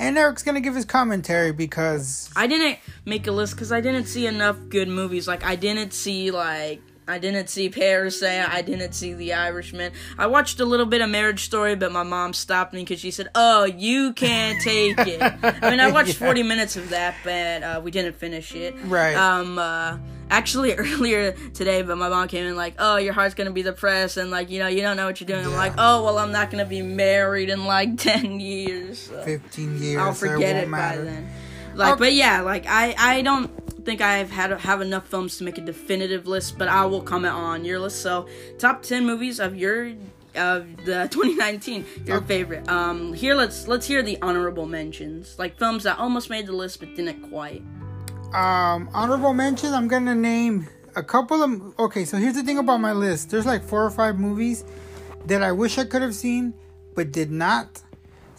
[0.00, 4.06] and Eric's gonna give his commentary because I didn't make a list because I didn't
[4.06, 5.28] see enough good movies.
[5.28, 8.48] Like I didn't see like I didn't see Parasite.
[8.48, 9.92] I didn't see The Irishman.
[10.18, 13.12] I watched a little bit of Marriage Story, but my mom stopped me because she
[13.12, 16.26] said, "Oh, you can't take it." I mean, I watched Yeah.
[16.26, 18.74] 40 minutes of that, but uh, we didn't finish it.
[18.86, 19.14] Right.
[19.14, 19.56] Um.
[19.56, 19.98] Uh,
[20.30, 24.16] actually, earlier today, but my mom came in like, "Oh, your heart's gonna be depressed,
[24.16, 26.32] and like, you know, you don't know what you're doing." I'm like, "Oh, well, I'm
[26.32, 29.22] not gonna be married in like 10 years." So.
[29.22, 31.28] 15 years, I'll so it forget it by then.
[31.74, 31.98] Like, Okay.
[32.06, 33.50] but yeah, like I, I don't
[33.84, 37.34] think I've had have enough films to make a definitive list, but I will comment
[37.34, 38.02] on your list.
[38.02, 38.26] So,
[38.58, 39.92] top ten movies of your
[40.34, 42.26] of the 2019, your Okay.
[42.26, 42.68] favorite.
[42.68, 46.80] Um, here let's let's hear the honorable mentions, like films that almost made the list
[46.80, 47.62] but didn't quite.
[48.34, 49.72] Um, honorable mentions.
[49.72, 51.78] I'm gonna name a couple of.
[51.78, 53.30] Okay, so here's the thing about my list.
[53.30, 54.64] There's like four or five movies
[55.26, 56.54] that I wish I could have seen,
[56.94, 57.82] but did not.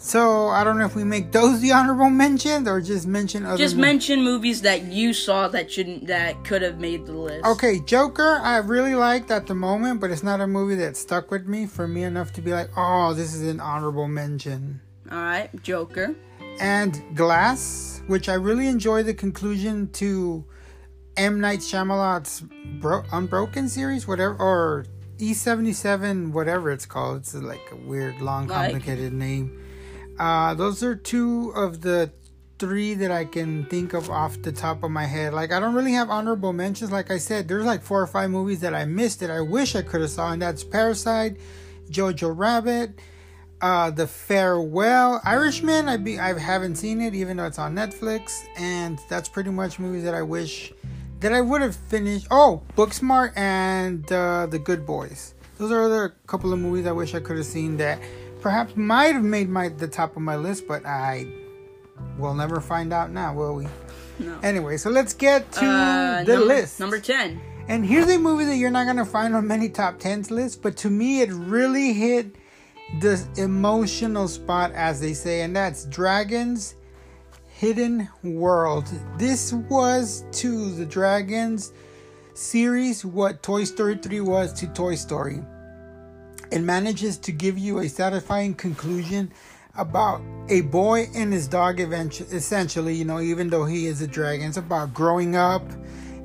[0.02, 3.58] So I don't know if we make those the honorable mentions or just mention other.
[3.58, 7.44] Just mention movies that you saw that shouldn't that could have made the list.
[7.44, 11.30] Okay, Joker, I really liked at the moment, but it's not a movie that stuck
[11.30, 14.80] with me for me enough to be like, oh, this is an honorable mention.
[15.10, 16.14] All right, Joker.
[16.60, 20.44] And Glass, which I really enjoy the conclusion to
[21.16, 22.42] M Night Shyamalan's
[22.80, 24.84] Bro- Unbroken series, whatever, or
[25.18, 27.18] E seventy seven, whatever it's called.
[27.18, 28.72] It's like a weird, long, Like?
[28.72, 29.58] complicated name.
[30.18, 32.12] Uh, those are two of the
[32.58, 35.32] three that I can think of off the top of my head.
[35.32, 36.92] Like I don't really have honorable mentions.
[36.92, 39.74] Like I said, there's like four or five movies that I missed that I wish
[39.74, 41.38] I could have saw, and that's Parasite,
[41.90, 42.98] Jojo Rabbit,
[43.62, 45.88] uh, The Farewell, Irishman.
[45.88, 49.78] I be I haven't seen it, even though it's on Netflix, and that's pretty much
[49.78, 50.72] movies that I wish
[51.20, 52.26] that I would have finished.
[52.30, 55.34] Oh, Booksmart and uh, The Good Boys.
[55.58, 57.98] Those are other couple of movies I wish I could have seen that
[58.40, 61.26] perhaps might have made my the top of my list, but I
[62.18, 63.66] will never find out now, will we?
[64.18, 64.38] No.
[64.42, 66.80] Anyway, so let's get to Uh, the list.
[66.80, 67.40] Number 10.
[67.68, 70.76] And here's a movie that you're not gonna find on many top tens lists, but
[70.78, 72.34] to me it really hit
[72.98, 76.74] the emotional spot, as they say, and that's Dragons
[77.46, 78.90] Hidden World.
[79.16, 81.72] This was to the Dragons
[82.34, 85.40] series what Toy Story 3 was to Toy Story.
[86.50, 89.32] It manages to give you a satisfying conclusion
[89.76, 94.06] about a boy and his dog eventually essentially you know even though he is a
[94.06, 95.62] dragon it's about growing up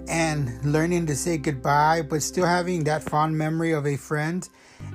[0.07, 4.49] and learning to say goodbye but still having that fond memory of a friend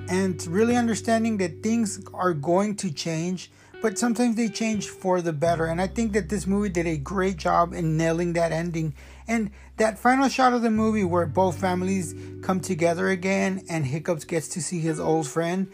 [0.09, 5.33] and really understanding that things are going to change but sometimes they change for the
[5.33, 5.65] better.
[5.65, 8.93] And i think that this movie did a great job in nailing that ending.
[9.27, 14.25] And that final shot of the movie where both families come together again and hiccups
[14.25, 15.67] gets to see his old friend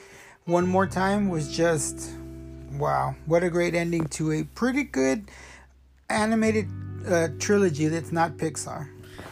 [0.45, 2.11] one more time was just
[2.73, 5.29] wow what a great ending to a pretty good
[6.09, 6.69] animated
[7.05, 8.87] uh, trilogy that's not pixar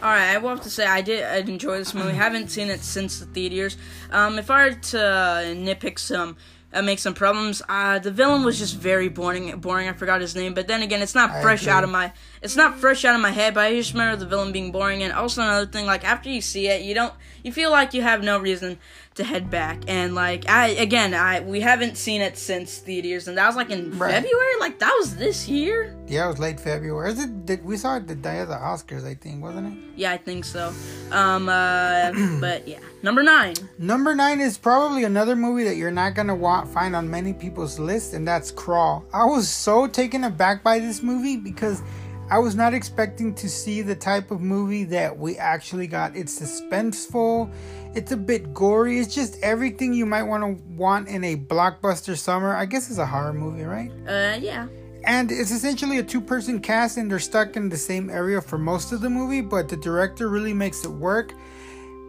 [0.06, 2.14] All right, I will have to say I did I enjoy this movie.
[2.14, 3.76] haven't seen it since the theaters.
[4.12, 6.38] Um, if I were to nitpick some,
[6.72, 9.60] uh, make some problems, uh, the villain was just very boring.
[9.60, 9.90] Boring.
[9.90, 11.74] I forgot his name, but then again, it's not I fresh agree.
[11.74, 12.14] out of my.
[12.44, 13.56] It's not fresh out of my head.
[13.56, 15.02] But I just remember the villain being boring.
[15.02, 17.16] And also another thing, like after you see it, you don't.
[17.42, 18.78] You feel like you have no reason
[19.16, 19.80] to head back.
[19.88, 23.70] And like I again, I we haven't seen it since theaters, and that was like
[23.70, 24.14] in Right.
[24.14, 24.60] February.
[24.60, 25.96] Like that was this year.
[26.08, 28.56] yeah it was late february is it did, we saw it the day of the
[28.56, 30.74] oscars i think wasn't it Yeah, I think so.
[31.12, 33.56] Um, uh, but yeah, number nine.
[33.80, 37.80] Number nine is probably another movie that you're not gonna want find on many people's
[37.80, 39.06] list, and that's Crawl.
[39.14, 41.82] I was so taken aback by this movie because
[42.30, 46.16] I was not expecting to see the type of movie that we actually got.
[46.16, 47.52] It's suspenseful,
[47.94, 52.18] it's a bit gory, it's just everything you might want to want in a blockbuster
[52.18, 52.56] summer.
[52.56, 53.92] I guess it's a horror movie, right?
[54.08, 54.68] Uh, yeah.
[55.04, 58.58] And it's essentially a two person cast, and they're stuck in the same area for
[58.58, 61.32] most of the movie, but the director really makes it work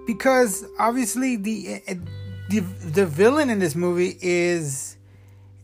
[0.06, 1.82] because obviously the
[2.48, 4.95] the, the villain in this movie is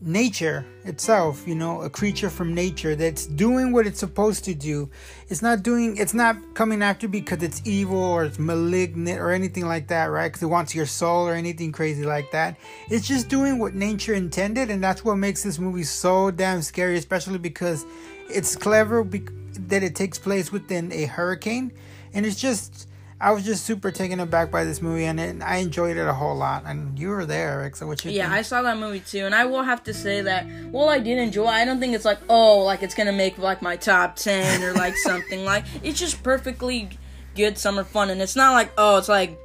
[0.05, 4.89] nature itself you know a creature from nature that's doing what it's supposed to do.
[5.29, 9.65] It's not doing it's not coming after because it's evil or it's malignant or anything
[9.65, 10.27] like that right?
[10.27, 12.57] Because it wants your soul or anything crazy like that.
[12.89, 16.97] It's just doing what nature intended and that's what makes this movie so damn scary
[16.97, 17.85] especially because
[18.29, 19.31] it's clever bec-
[19.67, 21.71] that it takes place within a hurricane.
[22.13, 22.87] And it's just
[23.23, 26.13] I was just super taken aback by this movie, and it, I enjoyed it a
[26.13, 26.63] whole lot.
[26.65, 27.77] And you were there, Eric.
[27.77, 28.39] So what you Yeah, think?
[28.39, 31.17] I saw that movie too, and I will have to say that while I did
[31.17, 34.61] enjoy, I don't think it's like oh, like it's gonna make like my top ten
[34.61, 36.89] or like something like it's just perfectly
[37.35, 39.39] good summer fun, and it's not like oh, it's like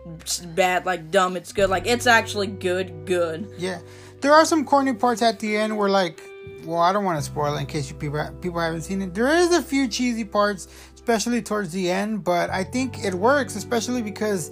[0.57, 1.37] bad, like dumb.
[1.37, 3.49] It's good, like it's actually good, good.
[3.59, 3.81] Yeah,
[4.21, 6.21] there are some corny parts at the end where, like,
[6.65, 9.15] well, I don't want to spoil it in case you people people haven't seen it.
[9.15, 10.67] There is a few cheesy parts,
[11.09, 14.51] especially towards the end, but I think it works, especially because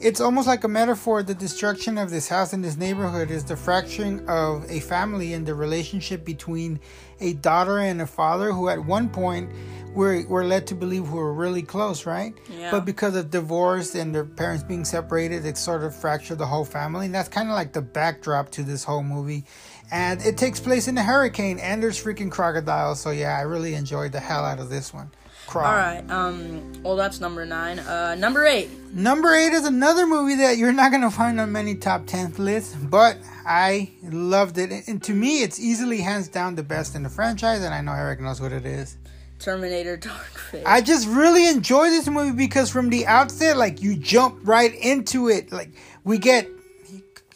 [0.00, 1.24] it's almost like a metaphor.
[1.24, 5.44] The destruction of this house and this neighborhood is the fracturing of a family and
[5.44, 6.78] the relationship between
[7.18, 9.50] a daughter and a father who, at one point,
[9.92, 12.32] were were led to believe were really close, right?
[12.48, 12.70] Yeah.
[12.70, 16.64] But because of divorce and their parents being separated, it sort of fractured the whole
[16.64, 17.06] family.
[17.06, 19.46] And that's kind of like the backdrop to this whole movie.
[19.90, 23.00] And it takes place in a hurricane, and there's freaking crocodiles.
[23.00, 25.10] So yeah, I really enjoyed the hell out of this one.
[25.48, 25.66] Crawl.
[25.66, 27.78] All right, um, well that's number nine.
[27.78, 28.68] Uh, number eight.
[28.92, 32.74] Number eight is another movie that you're not gonna find on many top ten lists,
[32.74, 34.86] but I loved it.
[34.86, 37.92] And to me, it's easily hands down the best in the franchise, and I know
[37.92, 38.98] Eric knows what it is.
[39.38, 40.64] Terminator Dark Fate.
[40.66, 45.28] I just really enjoy this movie because from the outset, like you jump right into
[45.28, 45.50] it.
[45.50, 45.70] Like
[46.04, 46.46] we get,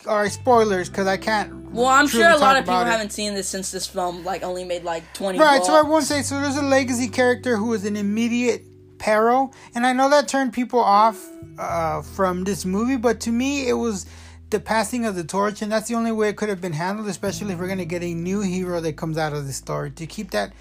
[0.06, 1.70] right, spoilers because I can't.
[1.72, 4.64] well, I'm sure a lot of people haven't seen this since this film like only
[4.64, 5.38] made like twenty.
[5.38, 6.22] Right, so I won't say.
[6.22, 8.64] So there's a legacy character who is an immediate
[8.98, 11.20] peril, and I know that turned people off
[11.58, 14.06] uh, from this movie, but to me, it was
[14.50, 17.08] the passing of the torch, and that's the only way it could have been handled,
[17.08, 19.90] especially if we're gonna get a new hero that comes out of the story.
[19.92, 20.52] To keep that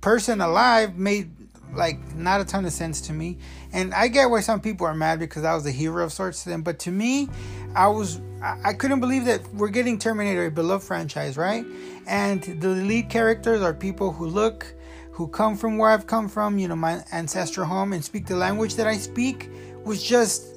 [0.00, 1.30] person alive made
[1.74, 3.38] like not a ton of sense to me.
[3.72, 6.42] And I get why some people are mad because I was a hero of sorts
[6.44, 6.62] to them.
[6.62, 7.28] But to me,
[7.74, 11.64] I was I, couldn't believe that we're getting Terminator, a beloved franchise, right?
[12.06, 14.74] And the lead characters are people who look,
[15.10, 18.36] who come from where I've come from, you know, my ancestral home, and speak the
[18.36, 19.50] language that I speak,
[19.84, 20.54] was just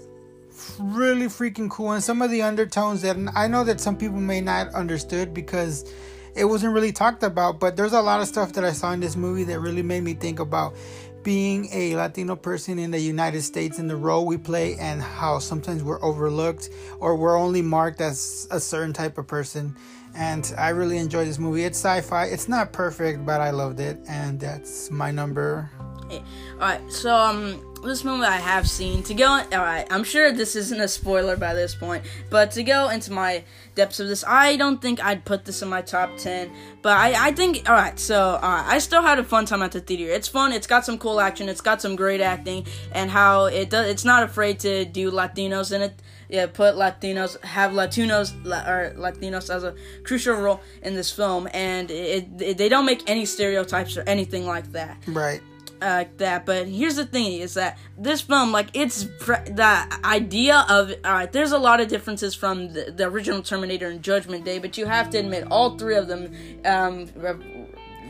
[0.79, 1.91] really freaking cool.
[1.91, 5.91] And some of the undertones that I know that some people may not understood because
[6.35, 8.99] it wasn't really talked about, but there's a lot of stuff that I saw in
[8.99, 10.75] this movie that really made me think about
[11.23, 15.39] being a Latino person in the United States and the role we play and how
[15.39, 19.75] sometimes we're overlooked or we're only marked as a certain type of person.
[20.15, 21.63] And I really enjoyed this movie.
[21.63, 22.25] It's sci-fi.
[22.25, 25.69] It's not perfect, but I loved it, and that's my number.
[26.11, 26.19] All
[26.59, 29.03] right, so um, this movie I have seen.
[29.03, 32.63] To go, all right, I'm sure this isn't a spoiler by this point, but to
[32.63, 33.43] go into my
[33.81, 36.51] depths of this, I don't think I'd put this in my top ten.
[36.83, 39.71] But I, I think, all right, so uh, I still had a fun time at
[39.71, 40.07] the theater.
[40.17, 40.51] It's fun.
[40.53, 41.49] It's got some cool action.
[41.49, 43.87] It's got some great acting, and how it does.
[43.89, 45.93] It's not afraid to do Latinos in it.
[46.29, 51.91] Yeah, put Latinos, have Latinos or Latinos as a crucial role in this film, and
[51.91, 55.41] it, it they don't make any stereotypes or anything like that Right.
[55.81, 56.45] Like that.
[56.45, 61.13] But here's the thing: is that this film, like, it's pre- the idea of all
[61.13, 61.31] right.
[61.31, 64.85] There's a lot of differences from the, the original Terminator and Judgment Day, but you
[64.85, 66.33] have to admit all three of them,
[66.65, 67.07] um,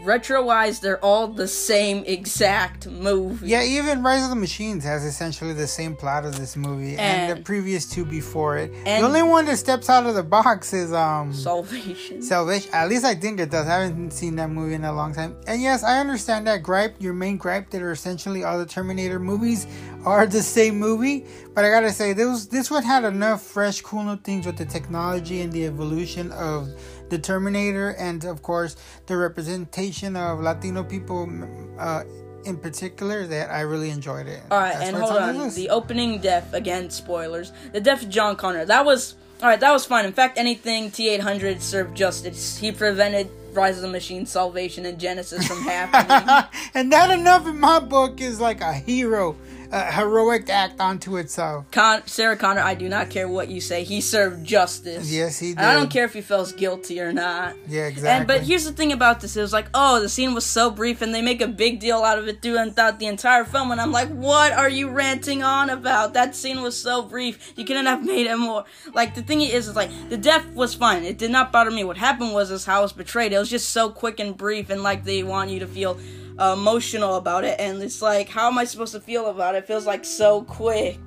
[0.04, 3.48] retro-wise, they're all the same exact movie.
[3.48, 7.38] Yeah, even Rise of the Machines has essentially the same plot as this movie and,
[7.38, 8.72] the previous two before it.
[8.86, 12.22] and- the only one that steps out of the box is um Salvation.
[12.22, 12.70] Salvation.
[12.74, 13.68] At least I think it does.
[13.68, 15.36] I haven't seen that movie in a long time.
[15.48, 16.96] And yes, I understand that gripe.
[17.00, 19.68] Your main gripe that are essentially all the Terminator movies
[20.06, 21.26] are the same movie.
[21.54, 24.66] But I gotta say, this this one had enough fresh, cool new things with the
[24.66, 26.70] technology and the evolution of
[27.10, 31.30] the Terminator, and of course the representation of Latino people.
[31.78, 32.04] Uh,
[32.44, 34.42] in particular, that I really enjoyed it.
[34.50, 36.90] All right, That's and hold on the opening death again.
[36.90, 37.52] Spoilers.
[37.72, 38.66] The death of John Connor.
[38.66, 39.60] That was all right.
[39.60, 40.06] That was fine.
[40.06, 42.58] In fact, anything T eight hundred served justice.
[42.58, 46.62] He prevented Rise of the Machine, Salvation, and Genisys from happening.
[46.74, 49.36] and that enough in my book is like a hero,
[49.72, 51.66] a heroic act unto itself.
[51.72, 53.84] Con- Sarah Connor, I do not care what you say.
[53.84, 55.12] He served justice.
[55.12, 57.56] Yes, he And I don't care if he feels guilty or not.
[57.68, 58.26] Yeah, And exactly.
[58.38, 61.02] but here's the thing about this: it was like, oh, the scene was so brief,
[61.02, 63.72] and they make a big deal out of it throughout the entire film.
[63.72, 66.14] And I'm like, what are you ranting on about?
[66.14, 67.54] That scene was so brief.
[67.56, 68.66] You couldn't have made it more.
[68.94, 71.04] Like the thing is, is like the death was fine.
[71.04, 71.84] It did not bother me.
[71.84, 73.32] What happened was is how I was betrayed.
[73.32, 75.98] It was just so quick and brief, and like they want you to feel
[76.40, 77.60] uh, emotional about it.
[77.60, 79.60] And it's like, how am I supposed to feel about it?
[79.60, 81.00] It feels like so quick.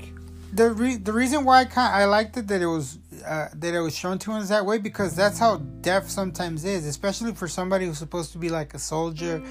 [0.52, 3.74] the re- the reason why I kind I liked it that it was uh, that
[3.74, 7.48] it was shown to us that way because that's how death sometimes is, especially for
[7.48, 9.42] somebody who's supposed to be like a soldier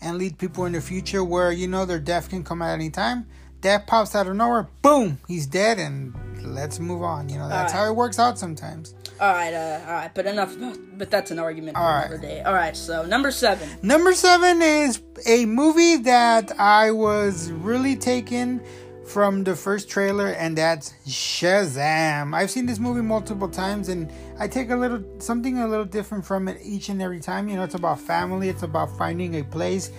[0.00, 2.90] and lead people in the future, where you know their death can come at any
[2.90, 3.26] time.
[3.62, 6.14] Death pops out of nowhere, boom, he's dead, and
[6.54, 7.30] let's move on.
[7.30, 7.86] You know that's Alright.
[7.86, 8.94] how it works out sometimes.
[9.20, 10.76] All right, uh, all right, but enough about.
[10.98, 12.06] But that's an argument for All right.
[12.06, 12.42] another day.
[12.42, 13.68] All right, so number seven.
[13.82, 18.60] Number seven is a movie that I was really taken
[19.06, 22.34] from the first trailer, and that's Shazam.
[22.34, 26.24] I've seen this movie multiple times, and I take a little something a little different
[26.24, 27.48] from it each and every time.
[27.48, 29.90] You know, it's about family, it's about finding a place,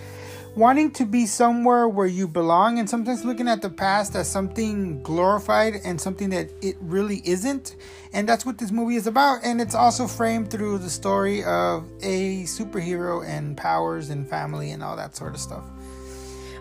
[0.56, 5.02] wanting to be somewhere where you belong, and sometimes looking at the past as something
[5.02, 7.76] glorified and something that it really isn't.
[8.12, 9.40] And that's what this movie is about.
[9.44, 14.82] And it's also framed through the story of a superhero and powers and family and
[14.82, 15.64] all that sort of stuff.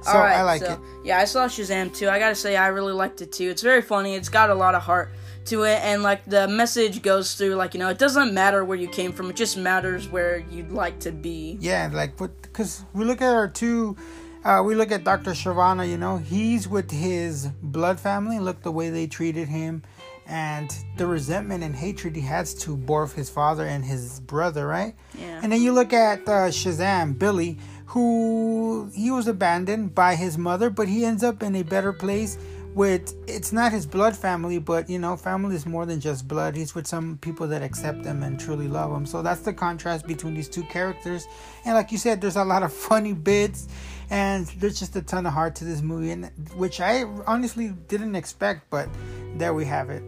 [0.04, 0.80] So All right, I like so, it.
[1.04, 2.10] Yeah, I saw Shazam too.
[2.10, 3.50] I gotta say, I really liked it too.
[3.50, 4.14] It's very funny.
[4.14, 5.10] It's got a lot of heart
[5.46, 8.78] to it, and like the message goes through, like you know, it doesn't matter where
[8.78, 9.32] you came from.
[9.32, 11.58] It just matters where you'd like to be.
[11.60, 12.30] Yeah, like what?
[12.56, 13.98] Because we look at our two.
[14.46, 15.32] Uh, we look at Dr.
[15.32, 18.40] Sivana, you know, he's with his blood family.
[18.40, 19.84] Look the way they treated him
[20.26, 24.96] and the resentment and hatred he has to both his father and his brother, right?
[25.20, 25.42] Yeah.
[25.44, 30.70] And then you look at uh, Shazam, Billy, who he was abandoned by his mother,
[30.70, 32.38] but he ends up in a better place
[32.76, 36.56] with it's not his blood family, but you know, family is more than just blood.
[36.56, 39.06] He's with some people that accept him and truly love him.
[39.06, 41.26] So that's the contrast between these two characters.
[41.64, 43.70] And like you said, there's a lot of funny bits
[44.10, 48.16] and there's just a ton of heart to this movie and which I honestly didn't
[48.16, 48.90] expect, but
[49.38, 50.04] there we have it.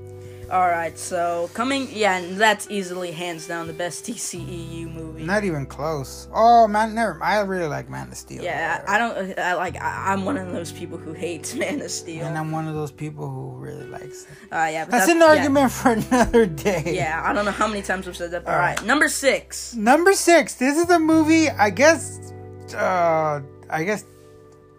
[0.50, 5.24] All right, so coming, yeah, and that's easily hands down the best DCEU movie.
[5.24, 6.30] Not even close.
[6.34, 7.22] Oh man, never.
[7.22, 8.44] I really like Man of Steel.
[8.44, 9.38] yeah, I, I don't.
[9.40, 9.76] I like.
[9.82, 12.26] I, I'm one of those people who hates Man of Steel.
[12.26, 14.30] and I'm one of those people who really likes it.
[14.54, 16.94] uh, yeah, but That's an yeah, argument for another day.
[16.96, 18.46] Yeah, I don't know how many times we've said that.
[18.46, 19.74] But all right, number six.
[19.76, 20.56] Number six.
[20.56, 21.50] This is a movie.
[21.50, 22.34] I guess.
[22.74, 24.06] Uh, I guess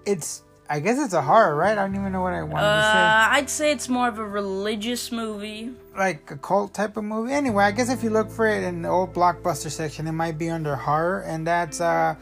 [0.07, 1.73] it's I guess it's a horror, right?
[1.79, 3.37] I don't even know what I wanted Uh, to say.
[3.39, 5.73] I'd say it's more of a religious movie.
[5.97, 7.33] Like a cult type of movie.
[7.33, 10.37] Anyway, I guess if you look for it in the old blockbuster section, it might
[10.39, 12.14] be under horror, and that's uh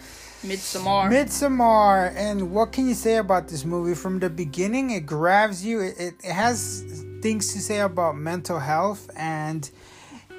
[0.44, 1.11] Midsommar.
[1.11, 2.14] Midsommar.
[2.14, 3.94] And what can you say about this movie?
[3.94, 5.80] From the beginning, it grabs you.
[5.80, 6.84] It, it, it has
[7.22, 9.68] things to say about mental health and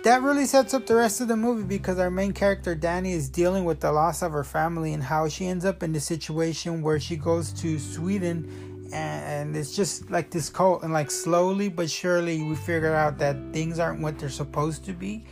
[0.08, 3.28] that really sets up the rest of the movie because our main character Danny is
[3.28, 6.82] dealing with the loss of her family and how she ends up in the situation
[6.82, 11.90] where she goes to Sweden and it's just like this cult and like slowly but
[11.90, 15.26] surely we figure out that things aren't what they're supposed to be.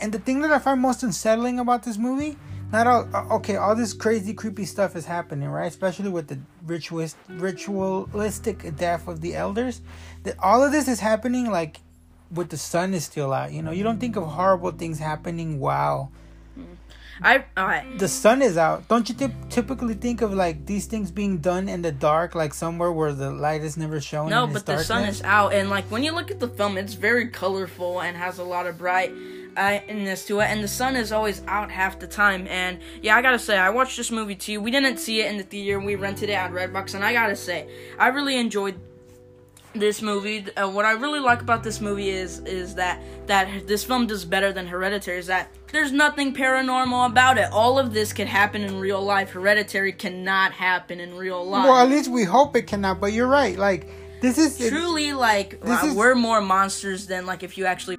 [0.00, 2.36] And the thing that I find most unsettling about this movie,
[2.72, 5.68] not all uh, okay, all this crazy creepy stuff is happening, right?
[5.68, 9.80] Especially with the ritualist, ritualistic death of the elders.
[10.24, 11.78] That all of this is happening like
[12.30, 13.52] with the sun is still out.
[13.52, 16.12] You know, you don't think of horrible things happening while
[17.20, 17.98] I alright.
[17.98, 18.86] the sun is out.
[18.88, 22.54] Don't you typ- typically think of like these things being done in the dark, like
[22.54, 24.30] somewhere where the light is never shown?
[24.30, 26.94] No, but the sun is out, and like when you look at the film, it's
[26.94, 29.14] very colorful and has a lot of bright uh,
[29.54, 30.44] brightness to it.
[30.44, 32.46] And the sun is always out half the time.
[32.48, 34.60] And yeah, I gotta say, I watched this movie too.
[34.60, 37.36] We didn't see it in the theater; we rented it at Redbox, and I gotta
[37.36, 37.68] say,
[37.98, 38.78] I really enjoyed
[39.74, 40.46] this movie.
[40.56, 44.24] Uh, what I really like about this movie is is that that this film does
[44.24, 45.18] better than Hereditary.
[45.18, 47.50] Is that there's nothing paranormal about it.
[47.52, 49.30] All of this could happen in real life.
[49.30, 51.64] Hereditary cannot happen in real life.
[51.64, 53.00] Well, at least we hope it cannot.
[53.00, 53.56] But you're right.
[53.58, 53.88] Like
[54.20, 57.66] this is it- truly like This uh, is- we're more monsters than like if you
[57.66, 57.96] actually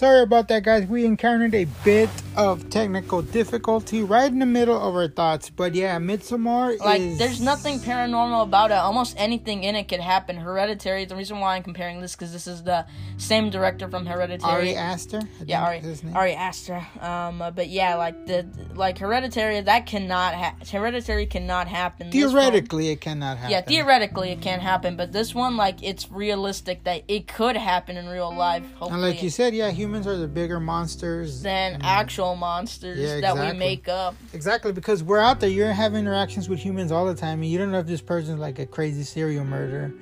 [0.00, 0.86] Sorry about that, guys.
[0.86, 5.50] We encountered a bit of technical difficulty right in the middle of our thoughts.
[5.50, 7.18] But yeah, Midsommar is like is.
[7.18, 11.56] there's nothing paranormal about it almost anything in it could happen hereditary the reason why
[11.56, 12.84] i'm comparing this because this is the
[13.18, 15.20] same director from hereditary Ari Aster.
[15.44, 16.16] Yeah, Ari, is his name.
[16.16, 16.86] Ari Aster.
[17.00, 22.06] Um, but yeah, like the like Hereditary, that cannot ha- Hereditary cannot happen.
[22.06, 23.50] One- Theoretically, it cannot happen.
[23.52, 27.96] yeah, theoretically it can't happen, but this one, like, it's realistic that it could happen
[27.96, 28.62] in real life.
[28.74, 31.42] Hopefully, And like you said, yeah, humans are the bigger monsters.
[31.42, 34.14] than actual monsters Yeah, that we make up.
[34.32, 35.50] Exactly, because we're out there.
[35.50, 38.40] You're having interactions with humans all the time, and you don't know if this person's
[38.40, 39.92] like a crazy serial murderer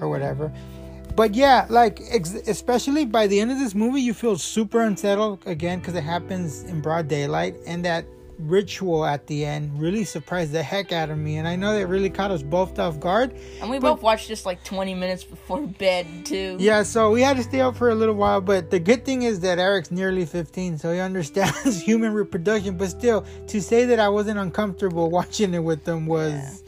[0.00, 0.52] or whatever.
[1.16, 5.46] But yeah, like ex- especially by the end of this movie, you feel super unsettled
[5.46, 8.04] again because it happens in broad daylight, and that
[8.42, 11.36] ritual at the end really surprised the heck out of me.
[11.36, 13.34] And I know that really caught us both off guard.
[13.60, 16.56] And we But- both watched this like 20 minutes before bed too.
[16.58, 19.22] Yeah, so we had to stay up for a little while, but the good thing
[19.22, 22.76] is that Eric's nearly 15, so he understands human reproduction.
[22.76, 26.62] But still, to say that I wasn't uncomfortable watching it with them was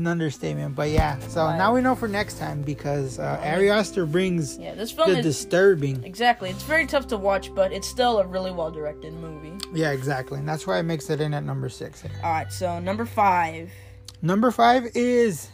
[0.00, 0.74] an understatement.
[0.74, 1.58] But yeah, so Right.
[1.58, 5.18] now we know for next time because uh, Ari Aster brings Yeah, this film the
[5.18, 6.02] is disturbing.
[6.04, 6.50] exactly.
[6.50, 9.52] It's very tough to watch, but it's still a really well directed movie.
[9.74, 10.38] Yeah, exactly.
[10.38, 12.10] And that's why it makes it in at number six here.
[12.24, 13.70] All right, so number five
[14.24, 15.48] Number five is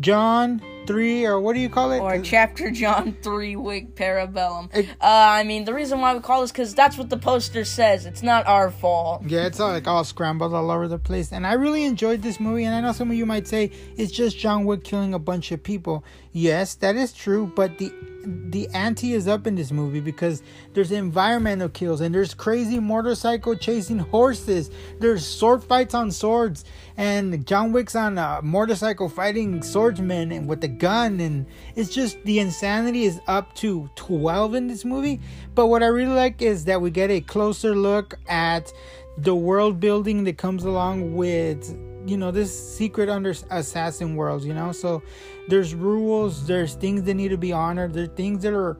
[0.00, 2.00] John 3, or what do you call it?
[2.00, 4.74] or Chapter John Three Wick Parabellum.
[4.74, 7.64] It- uh, I mean, the reason why we call this because that's what the poster
[7.64, 8.06] says.
[8.06, 9.22] It's not our fault.
[9.26, 11.32] Yeah, it's all like all scrambled all over the place.
[11.32, 12.64] And I really enjoyed this movie.
[12.64, 15.52] And I know some of you might say it's just John Wick killing a bunch
[15.52, 16.04] of people.
[16.32, 17.52] Yes, that is true.
[17.54, 17.92] But the
[18.26, 23.54] the ante is up in this movie because there's environmental kills and there's crazy motorcycle
[23.54, 24.70] chasing horses.
[24.98, 26.64] There's sword fights on swords
[26.96, 32.22] and John Wick's on a motorcycle fighting swordsmen and with a gun and it's just
[32.24, 35.20] the insanity is up to 12 in this movie.
[35.54, 38.72] But what I really like is that we get a closer look at
[39.18, 41.76] the world building that comes along with
[42.06, 45.02] you know this secret under assassin world you know so
[45.48, 48.76] there's rules there's things that need to be honored there's things that are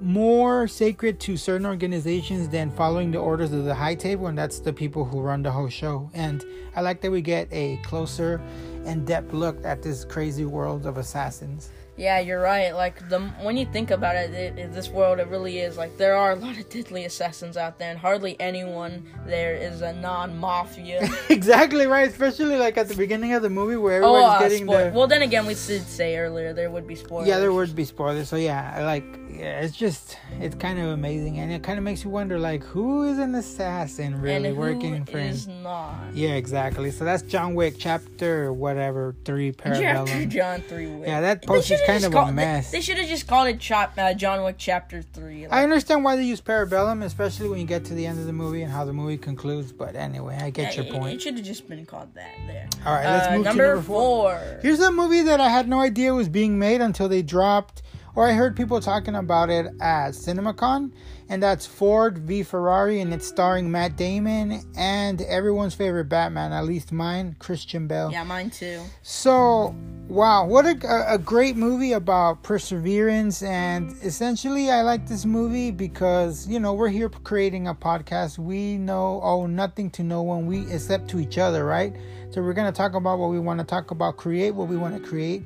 [0.00, 4.60] more sacred to certain organizations than following the orders of the high table and that's
[4.60, 6.10] the people who run the whole show.
[6.14, 6.44] And
[6.74, 8.40] i like that we get a closer
[8.84, 12.72] and depth look at this crazy world of assassins Yeah, you're right.
[12.72, 15.96] Like the when you think about it, it, it, this world it really is like
[15.96, 19.94] there are a lot of deadly assassins out there, and hardly anyone there is a
[19.94, 21.08] non-mafia.
[21.30, 24.64] exactly right especially like at the beginning of the movie where oh, everyone's uh, getting
[24.66, 27.28] spoil- the well, then again, we did say earlier there would be spoilers.
[27.28, 28.28] Yeah, there would be spoilers.
[28.28, 32.04] So yeah, like yeah, it's just it's kind of amazing, and it kind of makes
[32.04, 35.28] you wonder like who is an assassin really and working for him?
[35.28, 35.94] is not.
[36.12, 36.90] Yeah, exactly.
[36.90, 40.06] So that's John Wick chapter whatever three parallel.
[40.06, 40.86] Chapter John three.
[40.86, 41.08] Wick.
[41.08, 42.70] Yeah, that They poster's should should've kind of called- a mess.
[42.70, 45.46] They, should have just called it Chop, uh, John Wick Chapter Three.
[45.46, 48.32] I understand why they use Parabellum, especially when you get to the end of the
[48.32, 49.72] movie and how the movie concludes.
[49.72, 51.14] But anyway, I get your it, point.
[51.14, 52.30] It should have just been called that.
[52.46, 52.68] There.
[52.84, 54.30] All right, let's Uh, move number to number four.
[54.38, 54.58] four.
[54.62, 57.82] Here's a movie that I had no idea was being made until they dropped,
[58.14, 60.90] or I heard people talking about it at CinemaCon,
[61.28, 66.64] and that's Ford v Ferrari, and it's starring Matt Damon and everyone's favorite Batman, at
[66.64, 68.10] least mine, Christian Bale.
[68.12, 68.80] Yeah, mine too.
[69.02, 69.74] So,
[70.06, 73.42] wow, what a, a- great movie about perseverance.
[73.42, 78.38] And essentially, I like this movie because, you know, we're here creating a podcast.
[78.38, 81.94] We know, owe nothing to no one, we except to each other, right?
[82.30, 84.76] So, we're going to talk about what we want to talk about, create what we
[84.76, 85.42] want to create.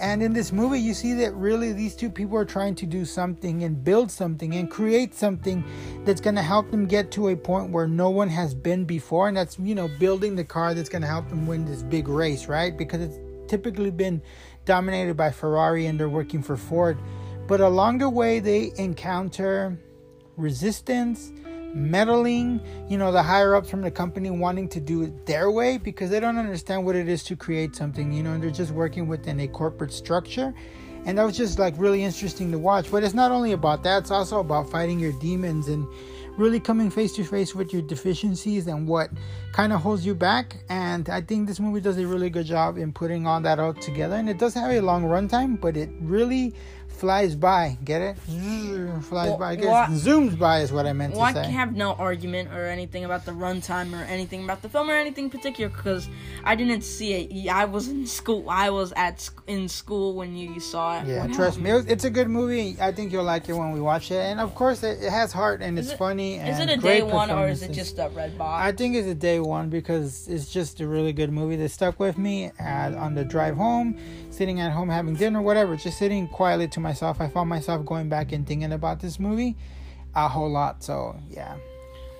[0.00, 3.04] And in this movie, you see that really these two people are trying to do
[3.04, 5.64] something and build something and create something
[6.04, 9.26] that's going to help them get to a point where no one has been before.
[9.26, 12.06] And that's, you know, building the car that's going to help them win this big
[12.06, 12.76] race, right?
[12.76, 13.18] Because it's
[13.48, 14.22] typically been
[14.66, 16.98] dominated by Ferrari and they're working for Ford.
[17.48, 19.78] But along the way, they encounter
[20.36, 21.32] resistance,
[21.74, 25.78] meddling, you know, the higher ups from the company wanting to do it their way
[25.78, 28.72] because they don't understand what it is to create something, you know, and they're just
[28.72, 30.54] working within a corporate structure.
[31.04, 32.90] And that was just like really interesting to watch.
[32.90, 35.86] But it's not only about that, it's also about fighting your demons and
[36.36, 39.10] really coming face to face with your deficiencies and what
[39.52, 40.56] kind of holds you back.
[40.68, 43.80] And I think this movie does a really good job in putting all that out
[43.80, 44.16] together.
[44.16, 46.54] And it does have a long runtime, but it really
[46.98, 47.78] flies by.
[47.84, 48.16] Get it?
[48.28, 49.50] Zzz, Flies Well, by.
[49.52, 51.22] I guess what- zooms by is what I meant to say.
[51.22, 54.90] Well, I have no argument or anything about the runtime or anything about the film
[54.90, 56.08] or anything particular because
[56.44, 57.48] I didn't see it.
[57.48, 58.50] I was in school.
[58.50, 61.06] I was at sc- in school when you saw it.
[61.06, 61.32] Yeah, Wow.
[61.34, 62.76] trust me, it was- it's a good movie.
[62.80, 65.32] I think you'll like it when we watch it, and of course, it, it has
[65.32, 66.38] heart and it's it- funny.
[66.38, 68.64] And Is it a great day one or is it just a red box?
[68.64, 72.00] I think it's a day one because it's just a really good movie that stuck
[72.00, 73.96] with me at, on the drive home,
[74.38, 77.20] sitting at home having dinner, whatever, just sitting quietly to myself.
[77.20, 79.56] I found myself going back and thinking about this movie
[80.14, 80.82] a whole lot.
[80.82, 81.56] So yeah,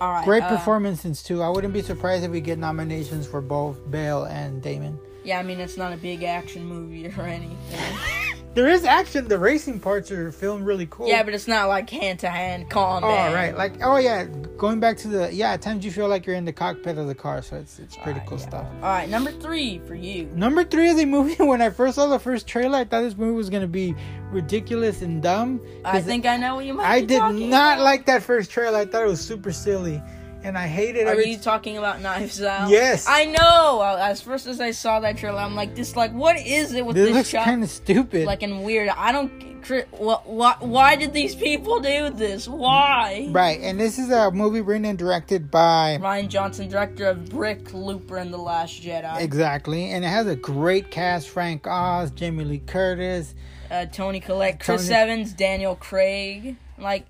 [0.01, 0.25] All right.
[0.25, 1.43] great uh, performances too.
[1.43, 4.99] I wouldn't be surprised if we get nominations for both Bale and Damon.
[5.25, 7.57] Yeah, I mean it's not a big action movie or anything.
[8.59, 9.29] There is action.
[9.29, 11.07] The racing parts are filmed really cool.
[11.07, 13.31] yeah, but it's not like hand to hand combat.
[13.31, 14.25] Oh right, like oh yeah,
[14.57, 15.53] going back to the yeah.
[15.53, 17.97] At times you feel like you're in the cockpit of the car, so it's it's
[17.99, 18.67] pretty ah, cool stuff.
[18.83, 20.25] All right, number three for you.
[20.35, 21.37] Number three is a movie.
[21.49, 23.95] When I first saw the first trailer, I thought this movie was gonna be
[24.33, 25.61] ridiculous and dumb.
[25.85, 26.85] I think I know what you might.
[26.85, 27.85] I did not about.
[27.85, 28.79] like that first trailer.
[28.79, 30.03] I thought it was super silly,
[30.43, 31.07] and I hated it.
[31.07, 31.31] Are every.
[31.31, 32.71] you talking about Knives Out?
[32.71, 33.07] Yes.
[33.09, 33.83] I know.
[33.99, 36.97] As first as I saw that trailer, I'm like, this like, what is it with
[36.97, 37.45] this this, looks shot?
[37.45, 38.27] kind of stupid.
[38.27, 38.89] like and weird.
[38.91, 39.31] I don't.
[39.91, 40.27] What?
[40.27, 40.63] What?
[40.63, 42.49] Why did these people do this?
[42.49, 43.29] Why?
[43.33, 47.75] right, and this is a movie written and directed by Rian Johnson, director of Brick,
[47.75, 49.21] Looper, and The Last Jedi.
[49.21, 53.35] exactly, and it has a great cast: Frank Oz, Jamie Lee Curtis,
[53.71, 56.57] Uh, Toni Collette, Chris Tony- Evans, Daniel Craig.
[56.79, 57.05] Like,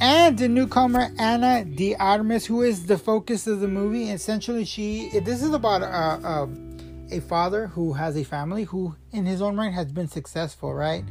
[0.00, 4.10] and the newcomer Ana de Armas, who is the focus of the movie.
[4.10, 6.48] Essentially, she this is about a, a
[7.12, 11.04] a father who has a family who, in his own right, has been successful, right?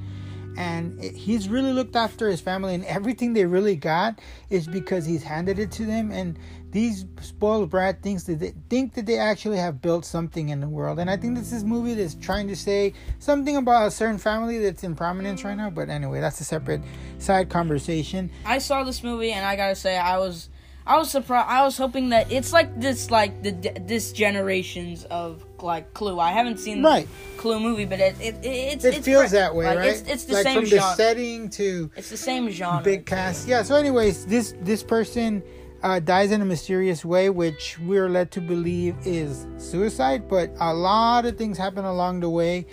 [0.58, 4.20] And he's really looked after his family, and everything they really got
[4.50, 6.12] is because he's handed it to them.
[6.12, 6.38] And
[6.72, 10.70] these spoiled brat thinks that they think that they actually have built something in the
[10.70, 10.99] world.
[10.99, 14.59] And I think this is movie that's trying to say something about a certain family
[14.59, 15.70] that's in prominence right now.
[15.70, 16.82] But anyway, that's a separate
[17.17, 18.30] side conversation.
[18.45, 20.49] I saw this movie and I gotta say, I was,
[20.86, 21.47] I was surprised.
[21.49, 23.51] I was hoping that it's like this, like the
[23.82, 26.20] this generations of like Clue.
[26.20, 27.07] I haven't seen Right.
[27.36, 29.89] the Clue movie, but it it, it it's It it's feels that way, Like, right?
[29.89, 30.80] It's, it's the like same from genre.
[30.82, 32.84] the setting to it's the same genre.
[32.84, 33.47] big cast.
[33.47, 33.61] Yeah.
[33.63, 35.43] So, anyways, this this person
[35.84, 40.27] uh, dies in a mysterious way, which we're led to believe is suicide.
[40.27, 42.65] But a lot of things happen along the way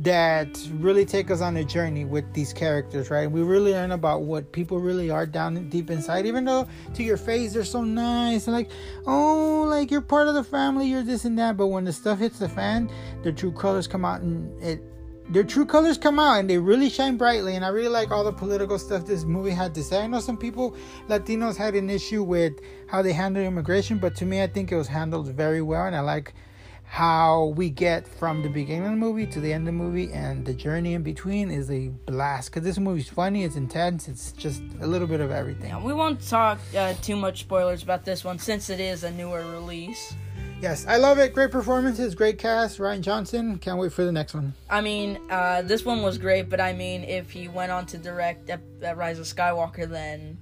[0.00, 3.28] that really take us on a journey with these characters, right?
[3.28, 7.16] We really learn about what people really are down deep inside, even though to your
[7.16, 8.70] face they're so nice and like,
[9.06, 11.56] oh, like you're part of the family, you're this and that.
[11.56, 12.90] But when the stuff hits the fan,
[13.22, 14.80] their true colors come out and it
[15.30, 18.24] their true colors come out and they really shine brightly and i really like all
[18.24, 20.74] the political stuff this movie had to say i know some people
[21.08, 22.54] latinos had an issue with
[22.88, 25.94] how they handled immigration but to me i think it was handled very well and
[25.94, 26.32] i like
[26.90, 30.10] how we get from the beginning of the movie to the end of the movie
[30.10, 34.32] and the journey in between is a blast because this movie's funny it's intense it's
[34.32, 38.06] just a little bit of everything Yeah, we won't talk uh, too much spoilers about
[38.06, 40.14] this one since it is a newer release.
[40.60, 41.34] Yes i love it.
[41.34, 42.78] Great performances great cast.
[42.78, 44.54] Rian johnson can't wait for the next one.
[44.68, 47.98] I mean, uh, this one was great, but I mean, if he went on to
[47.98, 50.36] direct uh, Rise of Skywalker, then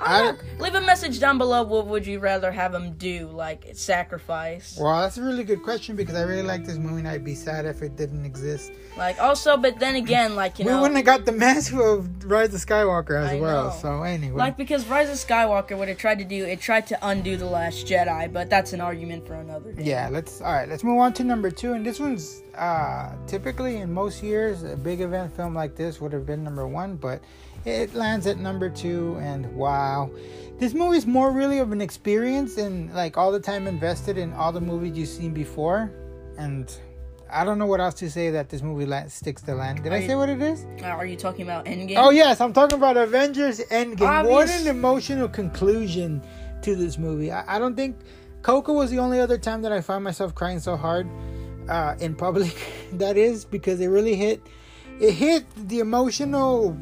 [0.00, 0.34] I.
[0.58, 1.62] Leave a message down below.
[1.62, 3.28] What would you rather have him do?
[3.28, 4.78] Like sacrifice?
[4.80, 7.34] Well, that's a really good question because I really like this movie, and I'd be
[7.34, 8.72] sad if it didn't exist.
[8.96, 12.24] Like also, but then again, like you we know, wouldn't have got the mask of
[12.24, 13.68] Rise of Skywalker as I well.
[13.68, 13.76] know.
[13.80, 16.98] So anyway, like because Rise of Skywalker, what it tried to do, it tried to
[17.08, 19.82] undo the Last Jedi, but that's an argument for another day.
[19.84, 20.68] yeah, let's all right.
[20.68, 24.76] Let's move on to number two, and this one's uh, typically in most years a
[24.76, 27.20] big event film like this would have been number one, but
[27.64, 30.10] it lands at number two, and wow.
[30.58, 34.50] This movie's more really of an experience and like all the time invested in all
[34.50, 35.90] the movies you've seen before,
[36.36, 36.72] and
[37.30, 39.82] I don't know what else to say that this movie la- sticks the land.
[39.82, 40.64] Did I Are you- say what it is?
[40.82, 41.94] Uh, are you talking about Endgame?
[41.96, 44.28] Oh yes, I'm talking about Avengers Endgame.
[44.28, 46.22] What an emotional conclusion
[46.62, 47.30] to this movie.
[47.30, 47.96] I, I don't think
[48.42, 51.06] Coco was the only other time that I found myself crying so hard
[51.68, 52.56] uh, in public.
[52.94, 54.42] that is because it really hit.
[55.00, 56.76] It hit the emotional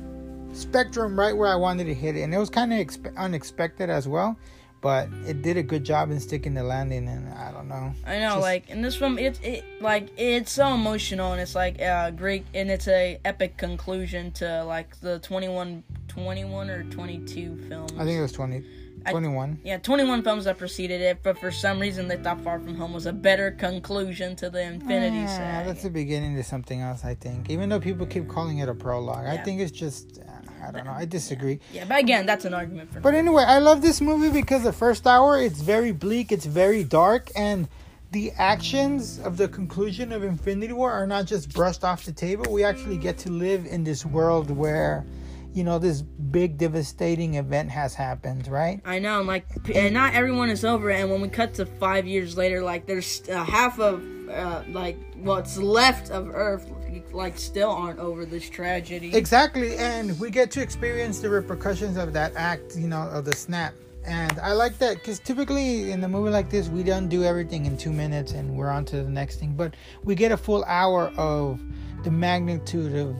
[0.56, 3.90] spectrum right where I wanted to hit it, and it was kind of expe- unexpected
[3.90, 4.36] as well.
[4.82, 7.92] But it did a good job in sticking the landing, and I don't know.
[8.06, 11.54] I know, Just- like in this film, it's it like it's so emotional and it's
[11.54, 17.18] like uh great and it's a epic conclusion to like the 21, 21 or twenty
[17.20, 17.92] two films.
[17.98, 18.64] I think it was 20,
[19.10, 19.58] 21.
[19.64, 22.74] yeah, twenty one films that preceded it, but for some reason they thought Far From
[22.76, 25.66] Home was a better conclusion to the Infinity Ah, Saga.
[25.68, 27.50] That's the beginning to something else, I think.
[27.50, 30.20] Even though people keep calling it a prologue, I think it's just,
[30.62, 30.92] I don't know.
[30.92, 31.60] I disagree.
[31.72, 33.00] Yeah, but again, that's an argument for.
[33.00, 36.84] But anyway, I love this movie because the first hour it's very bleak, it's very
[36.84, 37.68] dark, and
[38.12, 42.50] the actions of the conclusion of Infinity War are not just brushed off the table.
[42.50, 45.04] We actually get to live in this world where,
[45.52, 48.80] you know, this big devastating event has happened, right?
[48.84, 51.00] I know, like, and not everyone is over it.
[51.00, 54.96] And when we cut to five years later, like, there's uh, half of, uh, like,
[55.16, 56.70] what's left of Earth,
[57.12, 59.14] like, still aren't over this tragedy.
[59.14, 63.34] Exactly, and we get to experience the repercussions of that act, you know, of the
[63.34, 63.74] snap.
[64.06, 67.66] And I like that because typically in a movie like this, we don't do everything
[67.66, 69.54] in two minutes and we're on to the next thing.
[69.54, 69.74] But
[70.04, 71.60] we get a full hour of
[72.04, 73.16] the magnitude of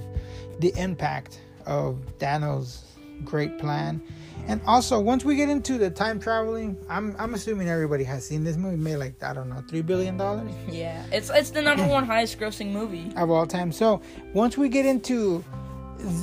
[0.60, 4.00] the impact of Thanos's great plan.
[4.48, 8.44] And also, once we get into the time traveling, I'm, I'm assuming everybody has seen
[8.44, 8.76] this movie.
[8.76, 12.38] Made like I don't know, three billion dollars yeah, it's it's the number one highest
[12.38, 13.12] grossing movie.
[13.16, 13.72] of all time.
[13.72, 14.00] So
[14.34, 15.44] once we get into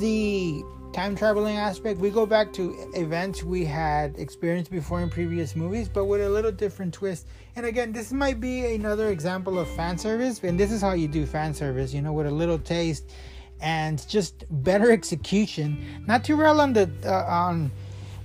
[0.00, 0.62] the
[0.94, 5.88] time traveling aspect, we go back to events we had experienced before in previous movies,
[5.88, 7.26] but with a little different twist.
[7.56, 11.08] And again, this might be another example of fan service, and this is how you
[11.08, 13.10] do fan service, you know, with a little taste
[13.64, 16.04] and just better execution.
[16.06, 17.72] Not to rail on the uh, on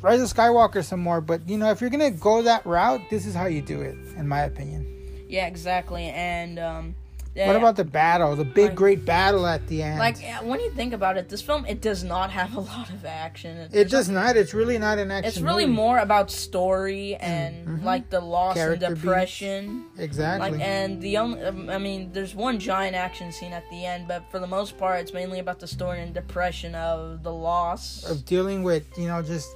[0.01, 3.25] Rise of Skywalker some more, but you know, if you're gonna go that route, this
[3.25, 4.85] is how you do it, in my opinion.
[5.29, 6.09] Yeah, exactly.
[6.09, 6.95] And um,
[7.39, 9.97] yeah, What about the battle, the big Like- great battle at the end?
[9.97, 13.05] like when you think about it, this film it does not have a lot of
[13.05, 13.57] action.
[13.57, 14.35] It There's does not.
[14.35, 15.27] It's really not an action.
[15.29, 15.75] It's really movie.
[15.77, 19.03] more about story and like the loss Character and beats.
[19.05, 19.85] depression.
[19.97, 20.51] exactly.
[20.51, 24.07] Like and the only, um, I mean, there's one giant action scene at the end,
[24.07, 28.03] but for the most part, it's mainly about the story and depression of the loss.
[28.09, 29.49] of dealing with you know just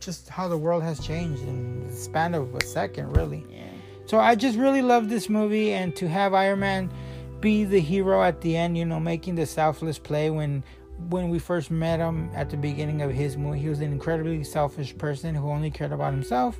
[0.00, 3.44] just how the world has changed in the span of a second, really.
[3.50, 3.64] Yeah.
[4.10, 6.90] So I just really love this movie, and to have Iron Man
[7.38, 10.64] be the hero at the end, you know, making the selfless play when
[11.10, 14.42] when we first met him at the beginning of his movie, he was an incredibly
[14.42, 16.58] selfish person who only cared about himself.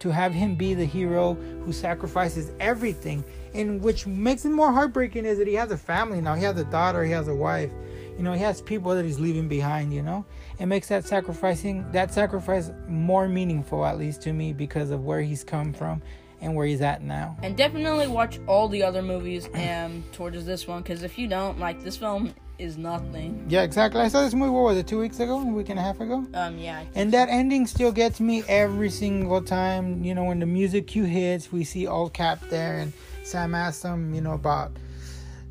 [0.00, 1.32] To have him be the hero
[1.64, 3.24] who sacrifices everything,
[3.54, 6.34] and which makes it more heartbreaking is that he has a family now.
[6.34, 7.70] He has a daughter, he has a wife.
[8.18, 9.94] You know, he has people that he's leaving behind.
[9.94, 10.26] You know,
[10.58, 15.22] it makes that sacrificing that sacrifice more meaningful, at least to me, because of where
[15.22, 16.02] he's come from
[16.40, 17.36] and where he's at now.
[17.42, 21.58] And definitely watch all the other movies um towards this one, because if you don't,
[21.58, 23.46] like this film is nothing.
[23.48, 24.00] Yeah, exactly.
[24.00, 24.50] I saw this movie.
[24.50, 24.86] What was it?
[24.86, 26.26] Two weeks ago, a week and a half ago.
[26.34, 26.84] Um, yeah.
[26.94, 30.04] And that ending still gets me every single time.
[30.04, 32.92] You know, when the music cue hits, we see Old Cap there, and
[33.24, 34.72] Sam asks him, you know, about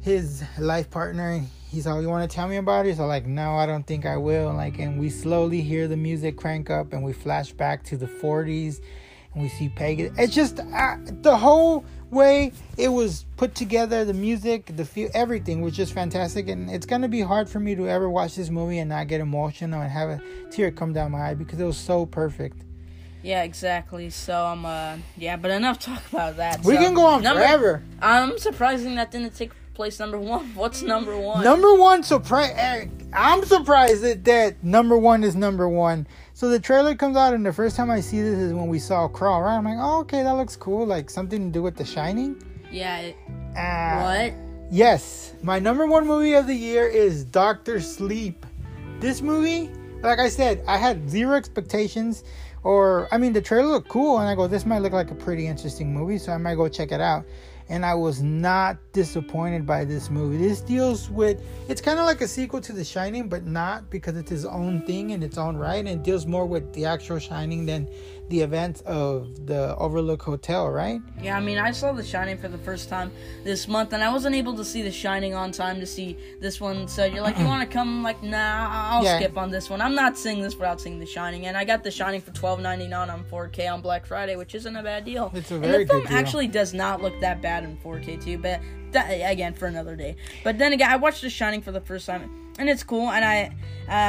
[0.02, 1.42] his life partner.
[1.70, 4.06] He's all, "You want to tell me about it?" So like, "No, I don't think
[4.06, 7.84] I will." Like, and we slowly hear the music crank up, and we flash back
[7.86, 8.82] to the '40s,
[9.34, 10.12] and we see Peggy.
[10.18, 14.06] It's just uh, the whole way it was put together.
[14.06, 16.48] The music, the feel, everything was just fantastic.
[16.50, 19.22] And it's gonna be hard for me to ever watch this movie and not get
[19.22, 20.22] emotional and have a
[20.52, 22.64] tear come down my eye because it was so perfect.
[23.22, 24.10] Yeah, exactly.
[24.10, 26.64] So um, uh, yeah, but enough talk about that.
[26.64, 27.84] We So, can go on number, forever.
[28.02, 30.46] I'm surprising that didn't take place number one.
[30.56, 31.44] What's number one?
[31.44, 32.90] Number one surprise.
[33.12, 36.08] I'm surprised that, that number one is number one.
[36.40, 38.80] So the trailer comes out, and the first time I see this is when we
[38.80, 39.42] saw Crawl.
[39.42, 39.58] Right?
[39.58, 40.86] I'm like, oh, okay, that looks cool.
[40.86, 42.42] Like something to do with The Shining.
[42.72, 43.00] Yeah.
[43.00, 43.18] It,
[43.58, 44.34] Ah, what?
[44.72, 48.46] Yes, my number one movie of the year is Doctor Sleep.
[49.02, 49.70] This movie,
[50.02, 52.24] like I said, I had zero expectations.
[52.64, 55.16] or I mean, the trailer looked cool, and I go, this might look like a
[55.16, 57.26] pretty interesting movie, so I might go check it out.
[57.70, 60.38] And I was not disappointed by this movie.
[60.38, 64.18] This deals with it's kind of like a sequel to The Shining, but not because
[64.18, 67.20] it's its own thing in its own right, and it deals more with the actual
[67.20, 67.88] Shining than
[68.30, 71.02] the events of the Overlook Hotel, right?
[71.22, 73.12] Yeah, I mean, I saw The Shining for the first time
[73.44, 76.62] this month, and I wasn't able to see The Shining on time to see this
[76.62, 76.88] one.
[76.88, 77.88] So you're like, you want to come?
[77.90, 79.18] I'm like, nah, I'll Yeah.
[79.18, 79.82] skip on this one.
[79.82, 82.60] I'm not seeing this without seeing The Shining, and I got The Shining for twelve
[82.60, 85.32] ninety nine on 4K on Black Friday, which isn't a bad deal.
[85.34, 88.38] It's a very and the film actually does not look that bad in 4K too,
[88.38, 88.62] but
[88.92, 90.16] that, again for another day.
[90.44, 93.26] But then again, I watched The Shining for the first time, and it's cool, and
[93.26, 93.56] I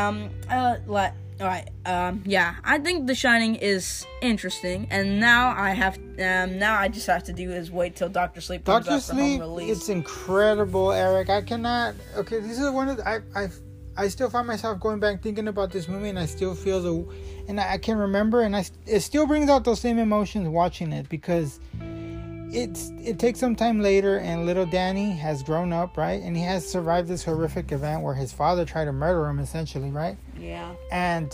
[0.07, 1.14] um uh let.
[1.41, 1.68] All right.
[1.86, 2.22] Um.
[2.26, 2.57] Yeah.
[2.64, 5.97] I think The Shining is interesting, and now I have.
[5.97, 6.59] Um.
[6.59, 9.14] Now I just have to do is wait till Doctor Sleep comes Doctor out for
[9.14, 9.76] home Sleep, release.
[9.78, 11.30] it's incredible, Eric.
[11.30, 11.95] I cannot.
[12.16, 13.49] Okay, this is one of the, I I
[13.97, 17.14] I still find myself going back thinking about this movie, and I still feel the,
[17.49, 20.93] and I, I can remember, and I it still brings out those same emotions watching
[20.93, 21.59] it because
[22.53, 26.42] it's it takes some time later, and little Danny has grown up, right, and he
[26.42, 30.72] has survived this horrific event where his father tried to murder him, essentially, right, yeah.
[30.92, 31.32] and.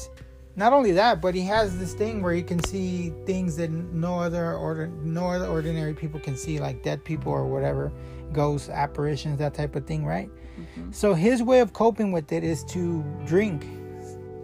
[0.58, 4.18] Not only that, but he has this thing where he can see things that no
[4.18, 7.92] other order, no other ordinary people can see, like dead people or whatever,
[8.32, 10.30] ghosts, apparitions, that type of thing, right?
[10.58, 10.92] Mm-hmm.
[10.92, 13.66] So his way of coping with it is to drink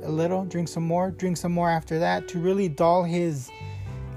[0.02, 3.50] a little, drink some more, drink some more after that, to really dull his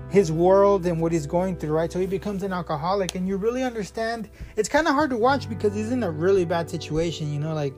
[0.09, 1.91] his world and what he's going through, right?
[1.91, 4.29] So he becomes an alcoholic, and you really understand.
[4.55, 7.53] It's kind of hard to watch because he's in a really bad situation, you know,
[7.53, 7.73] like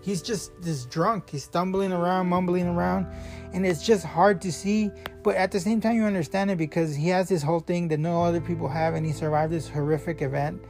[0.00, 3.06] he's just this drunk, he's stumbling around, mumbling around,
[3.52, 4.90] and it's just hard to see.
[5.22, 7.98] But at the same time, you understand it because he has this whole thing that
[7.98, 10.62] no other people have, and he survived this horrific event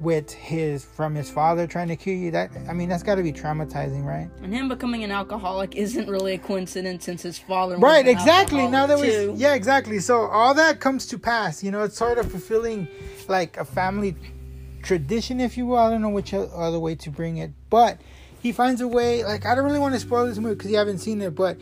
[0.00, 2.30] with his from his father trying to kill you.
[2.30, 4.28] That I mean, that's got to be traumatizing, right?
[4.42, 7.74] And him becoming an alcoholic isn't really a coincidence since his father.
[7.74, 8.66] Was Right, exactly.
[8.68, 9.34] Now that too.
[9.36, 9.98] yeah, exactly.
[9.98, 11.62] So all that comes to pass.
[11.62, 12.88] You know, it's sort of fulfilling
[13.28, 14.14] like a family
[14.82, 15.78] tradition, if you will.
[15.78, 18.00] I don't know which other way to bring it, but
[18.40, 19.24] he finds a way.
[19.24, 21.58] Like I don't really want to spoil this movie because you haven't seen it, but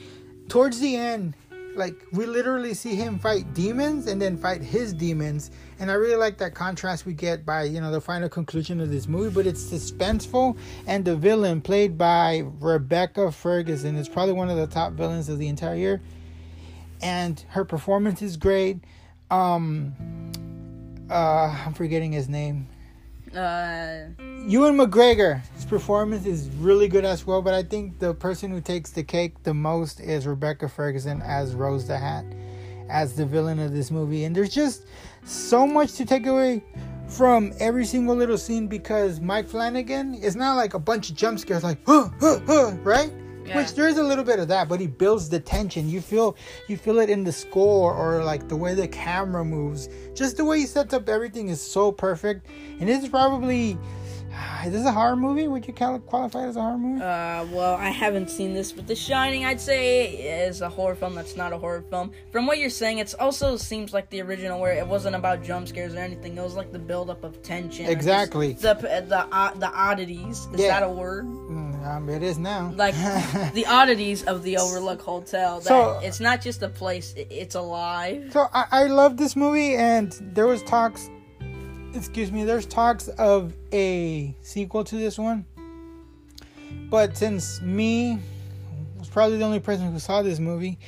[0.48, 1.34] towards the end,
[1.74, 6.16] like we literally see him fight demons and then fight his demons, and I really
[6.16, 9.34] like that contrast we get by you know the final conclusion of this movie.
[9.34, 10.56] But it's suspenseful,
[10.86, 15.38] and the villain played by Rebecca Ferguson is probably one of the top villains of
[15.38, 16.00] the entire year
[17.02, 18.78] and her performance is great.
[19.30, 19.94] Um,
[21.10, 22.68] uh, I'm forgetting his name.
[23.34, 24.06] Uh,
[24.46, 27.42] Ewan McGregor, his performance is really good as well.
[27.42, 31.54] But I think the person who takes the cake the most is Rebecca Ferguson as
[31.54, 32.24] Rose the Hat,
[32.88, 34.24] as the villain of this movie.
[34.24, 34.86] And there's just
[35.26, 36.62] so much to take away
[37.08, 41.38] from every single little scene because Mike Flanagan is not like a bunch of jump
[41.38, 43.12] scares, like huh, huh, huh, right?
[43.44, 43.58] Yeah.
[43.58, 45.88] Which there is a little bit of that, but he builds the tension.
[45.88, 49.88] You feel you feel it in the score or like the way the camera moves.
[50.14, 52.46] Just the way he sets up everything is so perfect.
[52.80, 53.78] And is probably
[54.66, 55.48] is this a horror movie?
[55.48, 57.02] Would you qualify it as a horror movie?
[57.02, 60.06] uh, well, I haven't seen this, but The Shining, I'd say,
[60.46, 62.10] is a horror film that's not a horror film.
[62.32, 65.68] From what you're saying, it also seems like the original, where it wasn't about jump
[65.68, 66.36] scares or anything.
[66.36, 67.86] It was like the buildup of tension.
[67.86, 68.52] Exactly.
[68.54, 70.48] The the uh, the oddities.
[70.52, 70.80] Is Yeah.
[70.80, 71.24] that a word?
[71.26, 72.72] Mm, um, it is now.
[72.76, 72.94] Like
[73.54, 75.60] the oddities of the Overlook Hotel.
[75.60, 78.30] That So- it's not just a place; it's alive.
[78.32, 81.08] So I, I love this movie, and there was talks.
[81.96, 82.44] Excuse me.
[82.44, 85.44] There's talks of a sequel to this one,
[86.90, 88.18] but since me
[88.98, 90.78] was probably the only person who saw this movie,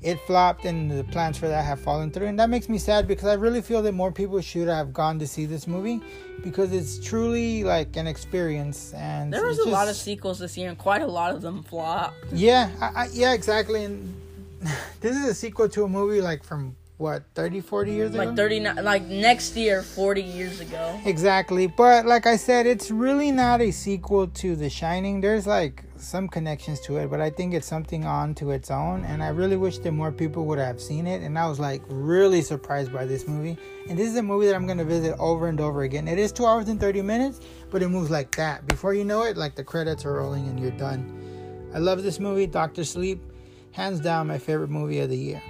[0.00, 3.06] it flopped, and the plans for that have fallen through, and that makes me sad
[3.08, 6.00] because I really feel that more people should have gone to see this movie
[6.42, 8.94] because it's truly like an experience.
[8.94, 11.62] And There was a lot of sequels this year, and quite a lot of them
[11.64, 12.14] flopped.
[12.32, 13.84] yeah, I, I, yeah, exactly.
[13.84, 14.14] And
[15.00, 18.24] this is a sequel to a movie like from what 30, 40 years ago.
[18.24, 21.00] Like thirty nine, like next year, forty years ago.
[21.04, 21.68] Exactly.
[21.68, 25.20] But like I said, it's really not a sequel to The Shining.
[25.20, 29.04] There's like some connections to it, but I think it's something on to its own.
[29.04, 31.22] And I really wish that more people would have seen it.
[31.22, 33.56] And I was like really surprised by this movie.
[33.88, 36.08] And this is a movie that I'm going to visit over and over again.
[36.08, 37.40] It is two hours and 30 minutes,
[37.70, 38.66] but it moves like that.
[38.66, 41.70] Before you know it, like the credits are rolling and you're done.
[41.74, 43.22] I love this movie, Doctor Sleep.
[43.72, 45.42] Hands down, my favorite movie of the year.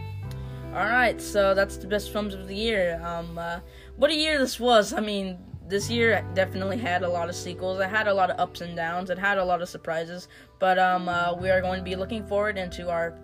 [0.74, 3.00] All right, so that's the best films of the year.
[3.02, 3.60] Um, uh,
[3.96, 4.92] what a year this was.
[4.92, 7.80] I mean, this year definitely had a lot of sequels.
[7.80, 9.08] It had a lot of ups and downs.
[9.08, 10.28] It had a lot of surprises.
[10.58, 13.18] But um, uh, we are going to be looking forward into our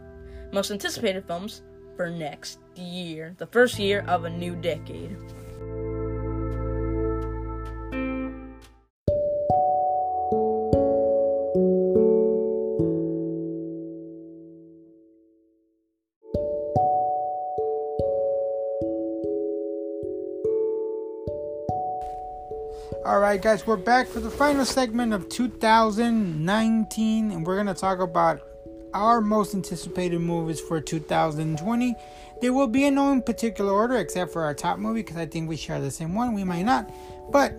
[0.52, 1.62] most anticipated films
[1.96, 5.16] for next year, the first year of a new decade.
[23.04, 27.98] All right, guys, we're back for the final segment of 2019, and we're gonna talk
[27.98, 28.40] about
[28.94, 31.94] our most anticipated movies for 2020.
[32.40, 35.50] There will be in no particular order except for our top movie because I think
[35.50, 36.32] we share the same one.
[36.32, 36.90] We might not,
[37.30, 37.52] but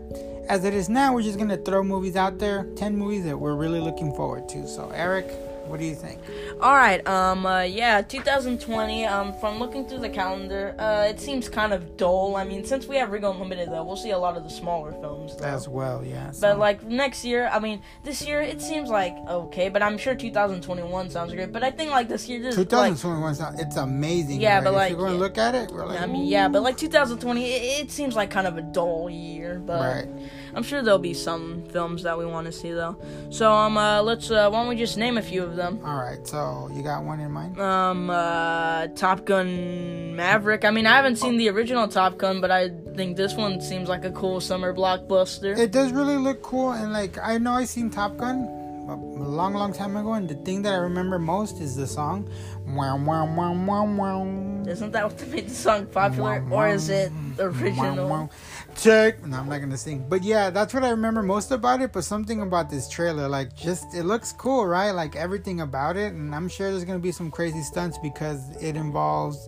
[0.50, 3.54] as it is now, we're just gonna throw movies out there, 10 movies that we're
[3.54, 4.68] really looking forward to.
[4.68, 5.28] So, Eric,
[5.68, 6.20] what do you think?
[6.62, 7.06] All right.
[7.08, 7.46] Um.
[7.46, 8.02] Uh, yeah.
[8.02, 9.06] 2020.
[9.06, 9.34] Um.
[9.40, 12.36] From looking through the calendar, uh, it seems kind of dull.
[12.36, 14.92] I mean, since we have Regal Unlimited, though, we'll see a lot of the smaller
[14.94, 15.36] films.
[15.36, 15.46] Though.
[15.46, 16.32] As well, yeah.
[16.40, 20.16] But like next year, I mean, this year it seems like okay, but I'm sure
[20.16, 21.52] 2021 sounds great.
[21.52, 24.42] But I think like this year, like 2021 sound- it's amazing.
[24.42, 24.64] Yeah, right?
[24.64, 26.64] but, if like, you're going to look at it, we're like, I mean, yeah, but
[26.64, 29.60] like 2020, it, it seems like kind of a dull year.
[29.60, 30.08] But Right.
[30.56, 32.98] I'm sure there'll be some films that we want to see though.
[33.30, 35.80] So um, uh, let's uh, why don't we just name a few of them?
[35.84, 36.26] all right.
[36.26, 37.60] So you got one in mind?
[37.60, 40.64] Um, uh, Top Gun Maverick.
[40.64, 43.90] I mean, I haven't seen the original Top Gun, but I think this one seems
[43.90, 45.58] like a cool summer blockbuster.
[45.58, 48.48] It does really look cool, and like I know I seen Top Gun
[48.88, 52.30] a long, long time ago, and the thing that I remember most is the song.
[52.68, 54.64] Wow, wow, wow, wow, wow.
[54.68, 58.30] Isn't that what made the song popular, or is it the original?
[58.76, 59.26] Check.
[59.26, 60.06] No, I'm not gonna sing.
[60.08, 61.94] But yeah, that's what I remember most about it.
[61.94, 64.92] But something about this trailer, like just it looks cool, right?
[64.92, 68.76] Like everything about it, and I'm sure there's gonna be some crazy stunts because it
[68.76, 69.48] involves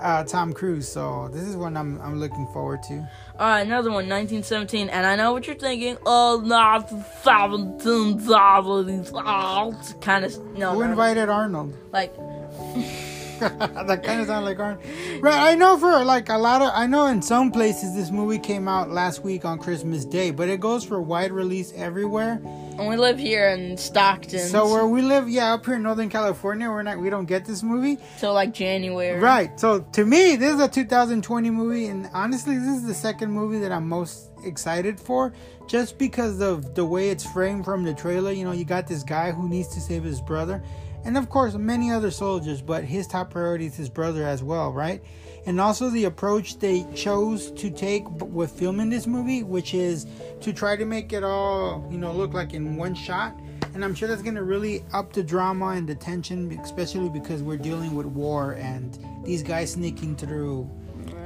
[0.00, 0.88] uh, Tom Cruise.
[0.88, 3.08] So this is one I'm I'm looking forward to.
[3.38, 5.96] All right, another one, 1917, and I know what you're thinking.
[6.06, 6.88] Oh, not
[7.22, 9.94] 17 dollars.
[10.00, 11.74] Kind of no, Who invited Arnold?
[11.92, 12.14] like
[13.86, 14.84] that kind of sounds like Arnold.
[15.20, 18.38] Right, I know for like a lot of, I know in some places this movie
[18.38, 22.40] came out last week on Christmas Day, but it goes for wide release everywhere.
[22.42, 26.08] and we live here in Stockton, So where we live, yeah, up here in Northern
[26.08, 27.98] California, we're not, we don't get this movie.
[28.18, 29.18] till like January.
[29.20, 29.58] Right.
[29.58, 33.58] So to me, this is a 2020 movie, and honestly, this is the second movie
[33.58, 35.32] that I'm most excited for,
[35.68, 38.32] just because of the way it's framed from the trailer.
[38.32, 40.62] You know, you got this guy who needs to save his brother,
[41.04, 44.72] and of course, many other soldiers, but his top priority is his brother as well,
[44.72, 45.02] right?
[45.46, 50.06] And also the approach they chose to take with filming this movie, which is
[50.40, 53.36] to try to make it all, you know, look like in one shot.
[53.74, 57.42] And I'm sure that's going to really up the drama and the tension, especially because
[57.42, 60.70] we're dealing with war and these guys sneaking through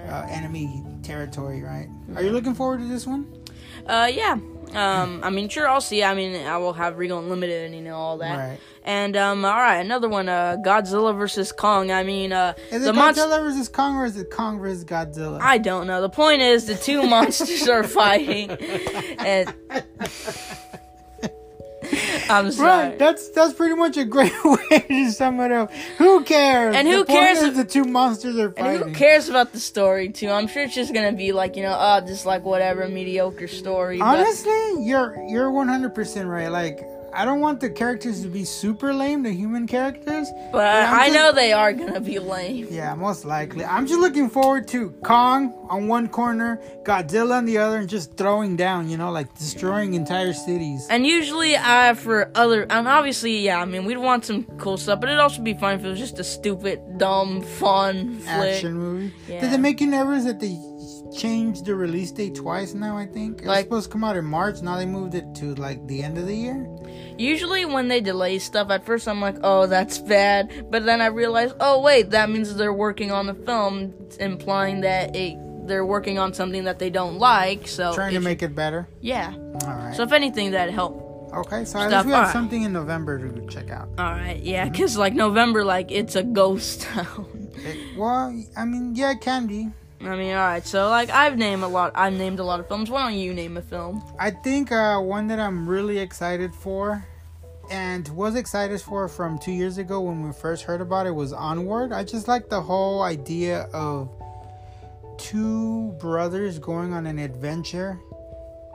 [0.08, 1.88] uh, enemy territory, right?
[2.14, 3.26] Are you looking forward to this one?
[3.86, 4.38] Uh, yeah.
[4.74, 6.02] Um, I mean, sure, I'll see.
[6.02, 8.36] I mean, I will have Regal Unlimited and you know all that.
[8.36, 8.58] Right.
[8.82, 10.28] And um, all right, another one.
[10.28, 11.90] Uh, Godzilla versus Kong.
[11.90, 12.94] I mean, uh, Is it.
[12.94, 15.40] Godzilla versus Kong or is it Kong versus Godzilla?
[15.40, 16.00] I don't know.
[16.00, 18.50] The point is, the two monsters are fighting,
[19.18, 19.52] and
[22.30, 22.88] I'm sorry.
[22.90, 25.72] Right, that's that's pretty much a great way to sum it up.
[25.98, 26.74] Who cares?
[26.76, 28.88] And who The cares if- the two monsters are And fighting.
[28.88, 30.30] who cares about the story too?
[30.30, 33.98] I'm sure it's just gonna be like you know, uh, just like whatever mediocre story.
[33.98, 36.48] but- Honestly, you're you're 100% right.
[36.48, 36.80] Like
[37.16, 40.28] I don't want the characters to be super lame, the human characters.
[40.52, 42.68] but, I'm I, just- know they are gonna be lame.
[42.70, 43.64] Yeah, most likely.
[43.64, 48.16] I'm just looking forward to Kong on one corner, Godzilla on the other, and just
[48.16, 48.88] throwing down.
[48.90, 50.86] You know, like destroying entire cities.
[50.90, 55.00] And usually, I for other, and obviously, yeah, I mean, we'd want some cool stuff,
[55.00, 58.28] but it'd also be fun if it was just a stupid, dumb, fun flick.
[58.56, 59.12] Action movie.
[59.28, 59.40] Yeah.
[59.40, 60.58] Did it make you nervous that they
[61.16, 62.96] changed the release date twice now?
[62.96, 64.60] I think it was supposed to come out in March.
[64.62, 66.68] Now they moved it to like the end of the year.
[67.18, 70.70] Usually, when they delay stuff, at first I'm like, oh, that's bad.
[70.70, 75.16] But then I realize, oh, wait, that means they're working on the film, implying that
[75.16, 77.66] it, they're working on something that they don't like.
[77.68, 78.86] So, Trying to make it better.
[79.00, 79.32] yeah.
[79.34, 79.94] All right.
[79.96, 81.32] So, if anything, that helped.
[81.34, 82.32] okay, so at stuff, least we have alright.
[82.32, 83.88] something in November to check out.
[83.98, 84.72] All right, yeah, mm-hmm.
[84.72, 87.48] because like November, like it's a ghost town.
[87.56, 89.70] It- well, I mean, yeah, it can be.
[90.00, 91.92] I mean, all right, so like I've named a lot.
[91.94, 92.90] I've named a lot of films.
[92.90, 94.02] Why don't you name a film?
[94.18, 97.04] I think uh, one that I'm really excited for
[97.70, 101.32] and was excited for from two years ago when we first heard about it was
[101.32, 101.92] Onward.
[101.92, 104.10] I just like the whole idea of
[105.18, 107.98] two brothers going on an adventure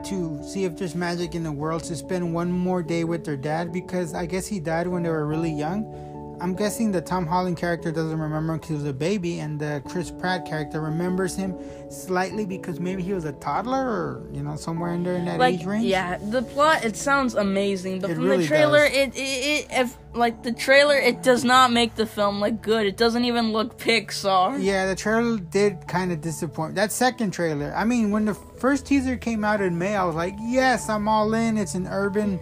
[0.05, 3.38] to see if there's magic in the world to spend one more day with their
[3.38, 5.84] dad because I guess he died when they were really young.
[6.41, 9.59] I'm guessing the Tom Holland character doesn't remember him because he was a baby, and
[9.59, 11.55] the Chris Pratt character remembers him
[11.91, 15.37] slightly because maybe he was a toddler or you know somewhere in there in that
[15.39, 15.85] Like, age range.
[15.85, 18.97] yeah, the plot it sounds amazing, but It from really the trailer, does.
[18.97, 22.85] it, it it if like the trailer, it does not make the film look good.
[22.85, 24.61] It doesn't even look Pixar.
[24.61, 26.75] Yeah, the trailer did kind of disappoint.
[26.75, 30.15] That second trailer, I mean, when the first teaser came out in May, I was
[30.15, 31.57] like, yes, I'm all in.
[31.57, 32.39] It's an urban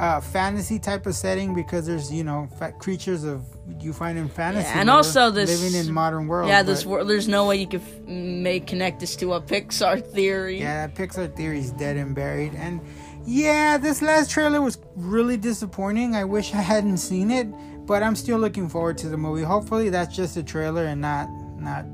[0.00, 2.48] uh, fantasy type of setting because there's, you know,
[2.78, 3.44] creatures of,
[3.78, 4.66] you find in fantasy.
[4.66, 6.48] Yeah, and also this- living in modern world.
[6.48, 10.00] Yeah, this world there's no way you could f- make connect this to a Pixar
[10.12, 10.58] theory.
[10.60, 12.54] Yeah, that Pixar theory is dead and buried.
[12.54, 12.80] And
[13.26, 16.16] yeah, this last trailer was really disappointing.
[16.16, 17.46] I wish I hadn't seen it,
[17.86, 19.42] but I'm still looking forward to the movie.
[19.42, 21.28] Hopefully, that's just a trailer and not
[21.58, 21.84] not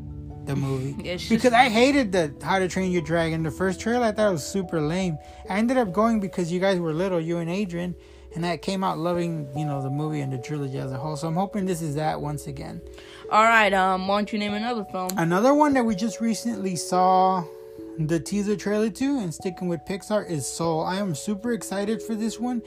[0.47, 1.19] the movie.
[1.29, 3.43] Because I hated the How to Train Your Dragon.
[3.43, 5.19] The first trailer, I thought was super lame.
[5.49, 7.95] I ended up going because you guys were little, you and Adrian,
[8.35, 11.17] and I came out loving you know the movie and the trilogy as a whole.
[11.17, 12.81] So I'm hoping this is that once again.
[13.31, 15.11] All right, um, why don't you name another film?
[15.17, 17.45] Another one that we just recently saw
[17.99, 20.83] the teaser trailer to, and sticking with Pixar, is Soul.
[20.83, 22.63] I am super excited for this one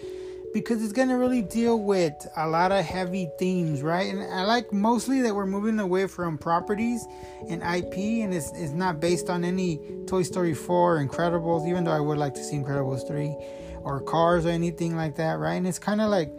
[0.53, 4.13] because it's gonna really deal with a lot of heavy themes, right?
[4.13, 7.05] And I like mostly that we're moving away from properties
[7.47, 11.91] and IP, and it's, it's not based on any Toy Story 4, Incredibles, even though
[11.91, 13.35] I would like to see Incredibles 3,
[13.83, 15.55] or Cars or anything like that, right?
[15.55, 16.31] And it's kind of like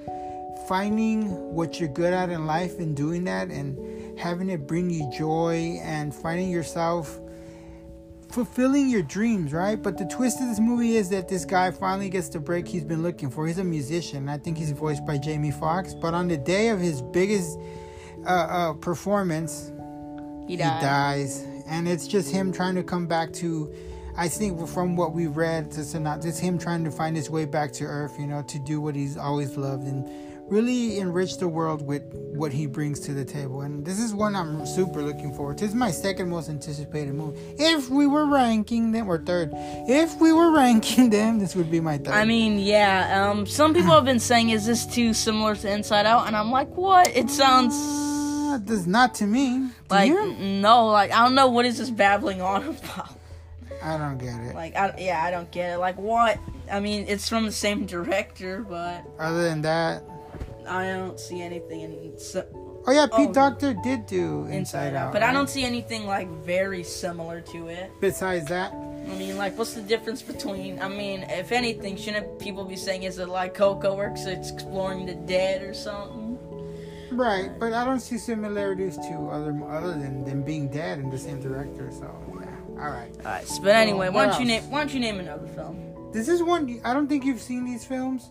[0.69, 5.11] finding what you're good at in life and doing that and having it bring you
[5.17, 7.21] joy and finding yourself
[8.31, 9.81] fulfilling your dreams, right?
[9.81, 12.85] But the twist of this movie is that this guy finally gets the break he's
[12.85, 13.47] been looking for.
[13.47, 14.29] He's a musician.
[14.29, 15.95] I think he's voiced by Jamie Foxx.
[15.95, 17.59] But on the day of his biggest
[18.25, 19.73] uh, uh, performance,
[20.47, 23.73] He he dies, and it's just him trying to come back to.
[24.17, 27.45] I think from what we read, it's not just him trying to find his way
[27.47, 30.05] back to Earth, you know, to do what he's always loved and
[30.51, 33.63] really enrich the world with what he brings to the table.
[33.63, 35.65] And this is one I'm super looking forward to.
[35.65, 37.39] This is my second most anticipated movie.
[37.59, 41.81] If we were ranking them, or third, if we were ranking them, this would be
[41.81, 42.15] my third.
[42.15, 43.29] I mean, yeah.
[43.31, 46.51] Um, some people have been saying, "Is this too similar to Inside Out?" And I'm
[46.51, 47.09] like, "What?
[47.17, 49.69] It sounds Uh, does not to me.
[49.89, 50.33] Like you?
[50.35, 50.87] no.
[50.87, 53.11] Like I don't know what is this babbling on about.
[53.83, 54.55] I don't get it.
[54.55, 55.79] Like I yeah, I don't get it.
[55.79, 56.39] Like what?
[56.71, 60.03] I mean, it's from the same director, but Other than that,
[60.71, 62.47] I don't see anything in so,
[62.87, 63.33] oh yeah, Pete Oh.
[63.33, 67.69] Docter did do Inside, Inside Out, but I don't see anything like very similar to
[67.69, 67.91] it.
[68.01, 70.81] Besides that, I mean, like, what's the difference between?
[70.81, 74.27] I mean, if anything, shouldn't people be saying is it like Coco works?
[74.27, 76.39] It's exploring the dead or something?
[77.11, 77.51] right?
[77.59, 81.41] But I don't see similarities to other other than them being dead and the same
[81.41, 81.91] director.
[81.91, 82.07] So
[82.41, 83.11] yeah, all right.
[83.19, 84.71] All right, but anyway, why don't you name?
[84.71, 86.13] Why don't you name another film?
[86.13, 88.31] This is one I don't think you've seen these films,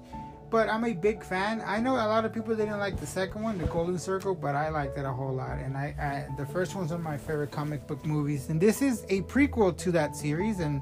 [0.50, 1.62] but I'm a big fan.
[1.66, 4.56] I know a lot of people didn't like the second one, The Golden Circle, but
[4.56, 5.58] I liked it a whole lot.
[5.60, 8.82] And I, I the first one's one of my favorite comic book movies, and this
[8.82, 10.60] is a prequel to that series.
[10.60, 10.82] And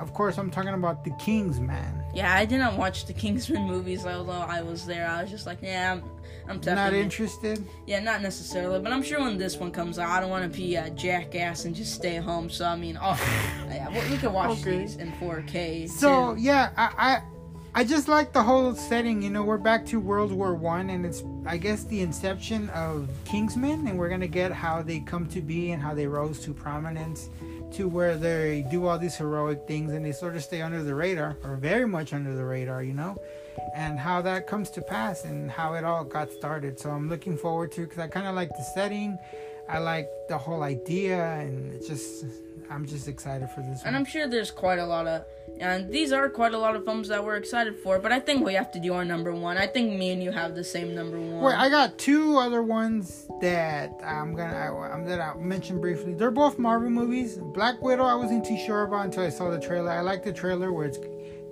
[0.00, 2.02] of course, I'm talking about The King's Man.
[2.12, 5.06] Yeah, I didn't watch the Kingsman movies, although I was there.
[5.08, 6.02] I was just like, yeah, I'm,
[6.48, 7.64] I'm Not interested.
[7.86, 10.56] Yeah, not necessarily, but I'm sure when this one comes out, I don't want to
[10.58, 12.50] be a jackass and just stay home.
[12.50, 13.14] So I mean, oh,
[13.68, 14.78] yeah, we, we can watch Okay.
[14.78, 15.88] these in 4K.
[15.88, 16.40] So too.
[16.40, 17.22] yeah, I, I
[17.76, 19.20] I just like the whole setting.
[19.20, 23.08] You know, we're back to World War One, and it's I guess the inception of
[23.24, 26.54] Kingsmen, and we're gonna get how they come to be and how they rose to
[26.54, 27.30] prominence,
[27.72, 30.94] to where they do all these heroic things, and they sort of stay under the
[30.94, 32.84] radar, or very much under the radar.
[32.84, 33.16] You know.
[33.74, 36.78] And how that comes to pass and how it all got started.
[36.78, 39.18] So I'm looking forward to because I kind of like the setting.
[39.68, 42.24] I like the whole idea, and it's just
[42.70, 43.96] I'm just excited for this And one.
[43.96, 45.24] I'm sure there's quite a lot of,
[45.60, 47.98] and these are quite a lot of films that we're excited for.
[47.98, 49.56] But I think we have to do our number one.
[49.56, 51.42] I think me and you have the same number one.
[51.42, 56.14] Wait, I got two other ones that I'm gonna I, I'm that I mention briefly.
[56.14, 57.38] They're both Marvel movies.
[57.38, 59.90] Black Widow, I wasn't too sure about until I saw the trailer.
[59.90, 60.98] I like the trailer where it's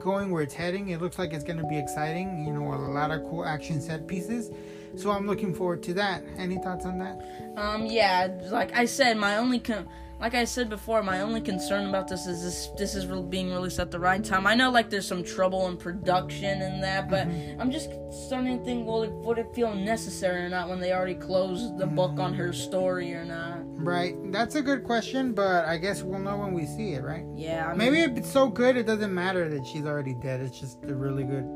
[0.01, 0.89] going, where it's heading.
[0.89, 2.45] It looks like it's gonna be exciting.
[2.45, 4.51] You know, with a lot of cool action set pieces.
[4.97, 6.23] So I'm looking forward to that.
[6.37, 7.23] Any thoughts on that?
[7.57, 9.89] Um, yeah, like I said, my only con-
[10.23, 13.81] like I said before, my only concern about this is this this is being released
[13.81, 14.47] at the right time.
[14.47, 17.61] I know like there's some trouble in production and that, but mm-hmm.
[17.61, 17.91] I'm just
[18.29, 21.77] starting to think, well, it, would it feel necessary or not when they already closed
[21.77, 22.69] the book on her mm-hmm.
[22.69, 23.63] story or not?
[23.65, 24.15] Right.
[24.31, 27.25] That's a good question, but I guess we'll know when we see it, right?
[27.35, 30.41] Yeah, I mean, Maybe if it's so good, it doesn't matter that she's already dead.
[30.41, 31.47] It's just a really good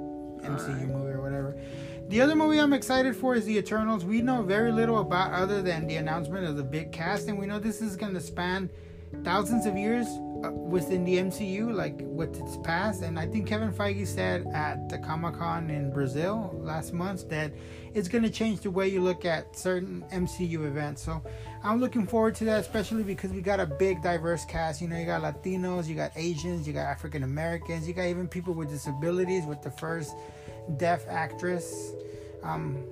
[0.42, 1.56] MCU movie or whatever.
[2.08, 4.04] The other movie I'm excited for is The Eternals.
[4.04, 7.46] We know very little about other than the announcement of the big cast, and we
[7.46, 8.70] know this is going to span
[9.24, 10.06] thousands of years
[10.44, 13.02] uh, within the MCU, like with its past.
[13.02, 17.52] And I think Kevin Feige said at the Comic Con in Brazil last month that
[17.92, 21.02] it's going to change the way you look at certain MCU events.
[21.02, 21.20] So
[21.64, 24.80] I'm looking forward to that, especially because we got a big, diverse cast.
[24.80, 28.28] You know, you got Latinos, you got Asians, you got African Americans, you got even
[28.28, 30.14] people with disabilities with the first
[30.76, 31.92] deaf actress.
[32.42, 32.84] Um,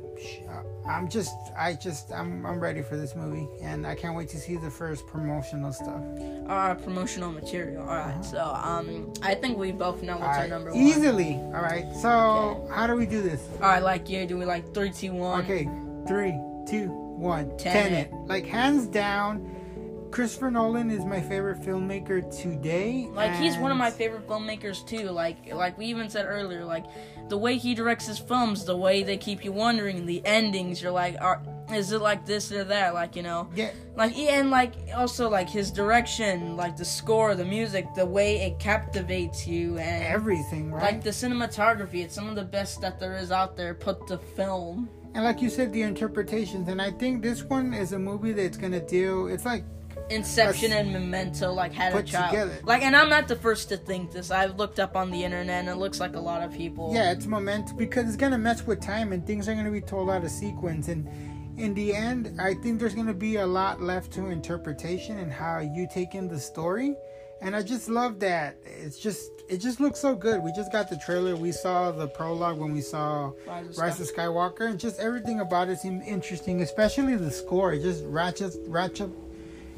[0.48, 4.28] uh, I'm just, I just, I'm, I'm ready for this movie, and I can't wait
[4.30, 6.02] to see the first promotional stuff.
[6.48, 7.82] our promotional material.
[7.82, 10.78] All right, so um, I think we both know what's All our right, number one.
[10.80, 11.34] easily.
[11.34, 11.86] All right.
[12.00, 13.46] So how do we do this?
[13.54, 15.42] All right, like you, do we like three, two, one?
[15.44, 15.68] Okay,
[16.06, 17.56] three, two, one.
[17.58, 18.12] Tenet.
[18.26, 23.08] Like hands down, Christopher Nolan is my favorite filmmaker today.
[23.10, 25.10] Like he's one of my favorite filmmakers too.
[25.10, 26.84] Like like we even said earlier, like
[27.28, 30.82] the way he directs his films, the way they keep you wondering, the endings.
[30.82, 32.92] You're like, are is it like this or that?
[32.92, 37.44] Like you know, Yeah, like and like also like his direction, like the score, the
[37.44, 40.82] music, the way it captivates you, and everything, right?
[40.82, 42.04] like the cinematography.
[42.04, 44.88] It's some of the best that there is out there put to film.
[45.14, 46.68] and like you said, the interpretations.
[46.68, 49.28] And I think this one is a movie that's gonna deal.
[49.28, 49.64] It's like
[50.10, 52.30] Inception and Memento like had a child.
[52.30, 52.58] together.
[52.64, 54.30] Like, and I'm not the first to think this.
[54.30, 56.92] I've looked up on the internet, and it looks like a lot of people.
[56.94, 60.10] Yeah, it's Memento because it's gonna mess with time and things are gonna be told
[60.10, 60.88] out of sequence.
[60.88, 61.08] And
[61.58, 65.58] in the end, I think there's gonna be a lot left to interpretation and how
[65.58, 66.94] you take in the story.
[67.40, 68.56] And I just love that.
[68.64, 70.42] It's just it just looks so good.
[70.42, 71.36] We just got the trailer.
[71.36, 75.40] We saw the prologue when we saw Rise of Rise of Skywalker, and just everything
[75.40, 77.74] about it seemed interesting, especially the score.
[77.74, 79.10] It just ratchets, ratchet.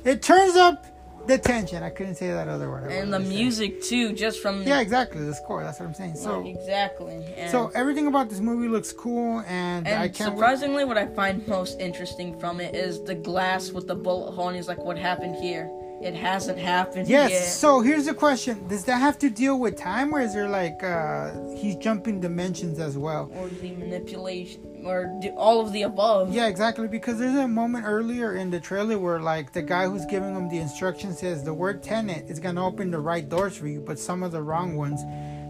[0.06, 0.86] It turns up
[1.26, 1.82] the tension.
[1.82, 2.88] I couldn't say that other word.
[2.90, 5.24] I and the music too, just from Yeah, exactly.
[5.24, 5.64] The score.
[5.64, 6.14] That's what I'm saying.
[6.14, 6.40] So.
[6.40, 7.24] Like, exactly.
[7.36, 10.36] And, So everything about this movie looks cool, and, and I can't wait.
[10.36, 14.46] surprisingly, what I find most interesting from it is the glass with the bullet hole.
[14.48, 15.68] And he's like, "What happened here?
[16.00, 17.30] It hasn't happened Yes.
[17.30, 17.58] yet." Yes.
[17.58, 20.84] So here's the question: Does that have to deal with time, or is there like
[20.84, 23.28] uh he's jumping dimensions as well?
[23.34, 26.32] or the manipulation, or all of the above.
[26.32, 26.88] Yeah, exactly.
[26.88, 30.48] Because there's a moment earlier in the trailer where like the guy who's giving him
[30.48, 33.98] the instructions says the word Tenet is gonna open the right doors for you, but
[33.98, 35.00] some of the wrong ones.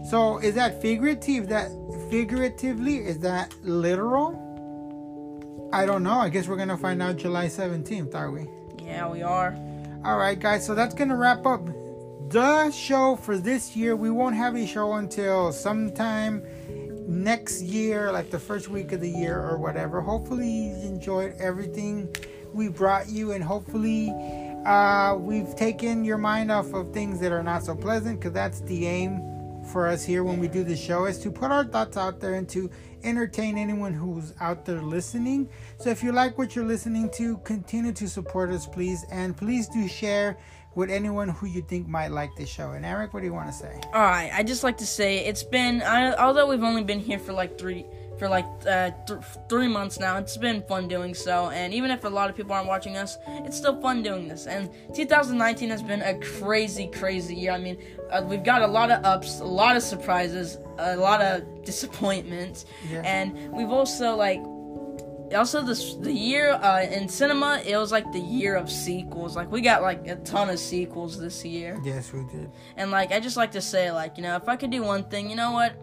[0.09, 1.49] So is that figurative?
[1.49, 1.69] That
[2.09, 4.43] figuratively is that literal?
[5.73, 6.19] I don't know.
[6.19, 8.47] I guess we're gonna find out July 17th, are we?
[8.83, 9.57] Yeah, we are.
[10.05, 10.65] All right, guys.
[10.65, 11.67] So that's gonna wrap up
[12.29, 13.95] the show for this year.
[13.95, 16.41] We won't have a show until sometime
[17.07, 20.01] next year, like the first week of the year or whatever.
[20.01, 22.13] Hopefully, you enjoyed everything
[22.53, 24.13] we brought you, and hopefully,
[24.65, 28.19] uh, we've taken your mind off of things that are not so pleasant.
[28.19, 29.21] Because that's the aim
[29.67, 32.35] for us here when we do the show is to put our thoughts out there
[32.35, 32.69] and to
[33.03, 35.49] entertain anyone who's out there listening.
[35.77, 39.67] So if you like what you're listening to, continue to support us, please, and please
[39.67, 40.37] do share
[40.77, 42.69] with anyone who you think might like the show.
[42.71, 43.81] And Eric, what do you want to say?
[43.95, 47.17] All right, I just like to say it's been I, although we've only been here
[47.17, 47.83] for like three
[48.19, 49.19] for like uh, th-
[49.49, 50.17] three months now.
[50.17, 53.17] It's been fun doing so, and even if a lot of people aren't watching us,
[53.45, 54.45] it's still fun doing this.
[54.45, 57.51] And 2019 has been a crazy, crazy year.
[57.53, 57.77] I mean,
[58.11, 62.65] uh, we've got a lot of ups, a lot of surprises, a lot of disappointments,
[62.91, 63.01] Yeah.
[63.03, 64.41] and we've also like
[65.35, 69.51] also this the year uh, in cinema it was like the year of sequels like
[69.51, 72.49] we got like a ton of sequels this year Yes, we did.
[72.77, 75.03] and like I just like to say like you know if I could do one
[75.05, 75.73] thing, you know what?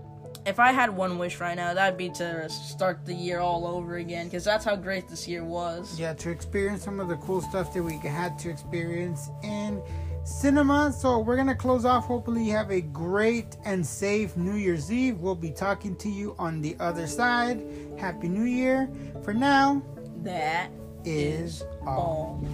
[0.47, 3.97] If I had one wish right now, that'd be to start the year all over
[3.97, 5.99] again because that's how great this year was.
[5.99, 9.81] Yeah, to experience some of the cool stuff that we had to experience in
[10.25, 10.93] cinema.
[10.93, 12.07] So we're gonna close off.
[12.07, 15.21] Hopefully, you have a great and safe New Year's Eve.
[15.21, 17.63] We'll be talking to you on the other side.
[17.99, 18.89] Happy New Year.
[19.23, 19.83] For now,
[20.23, 20.71] That
[21.05, 22.41] is all.
[22.43, 22.45] all.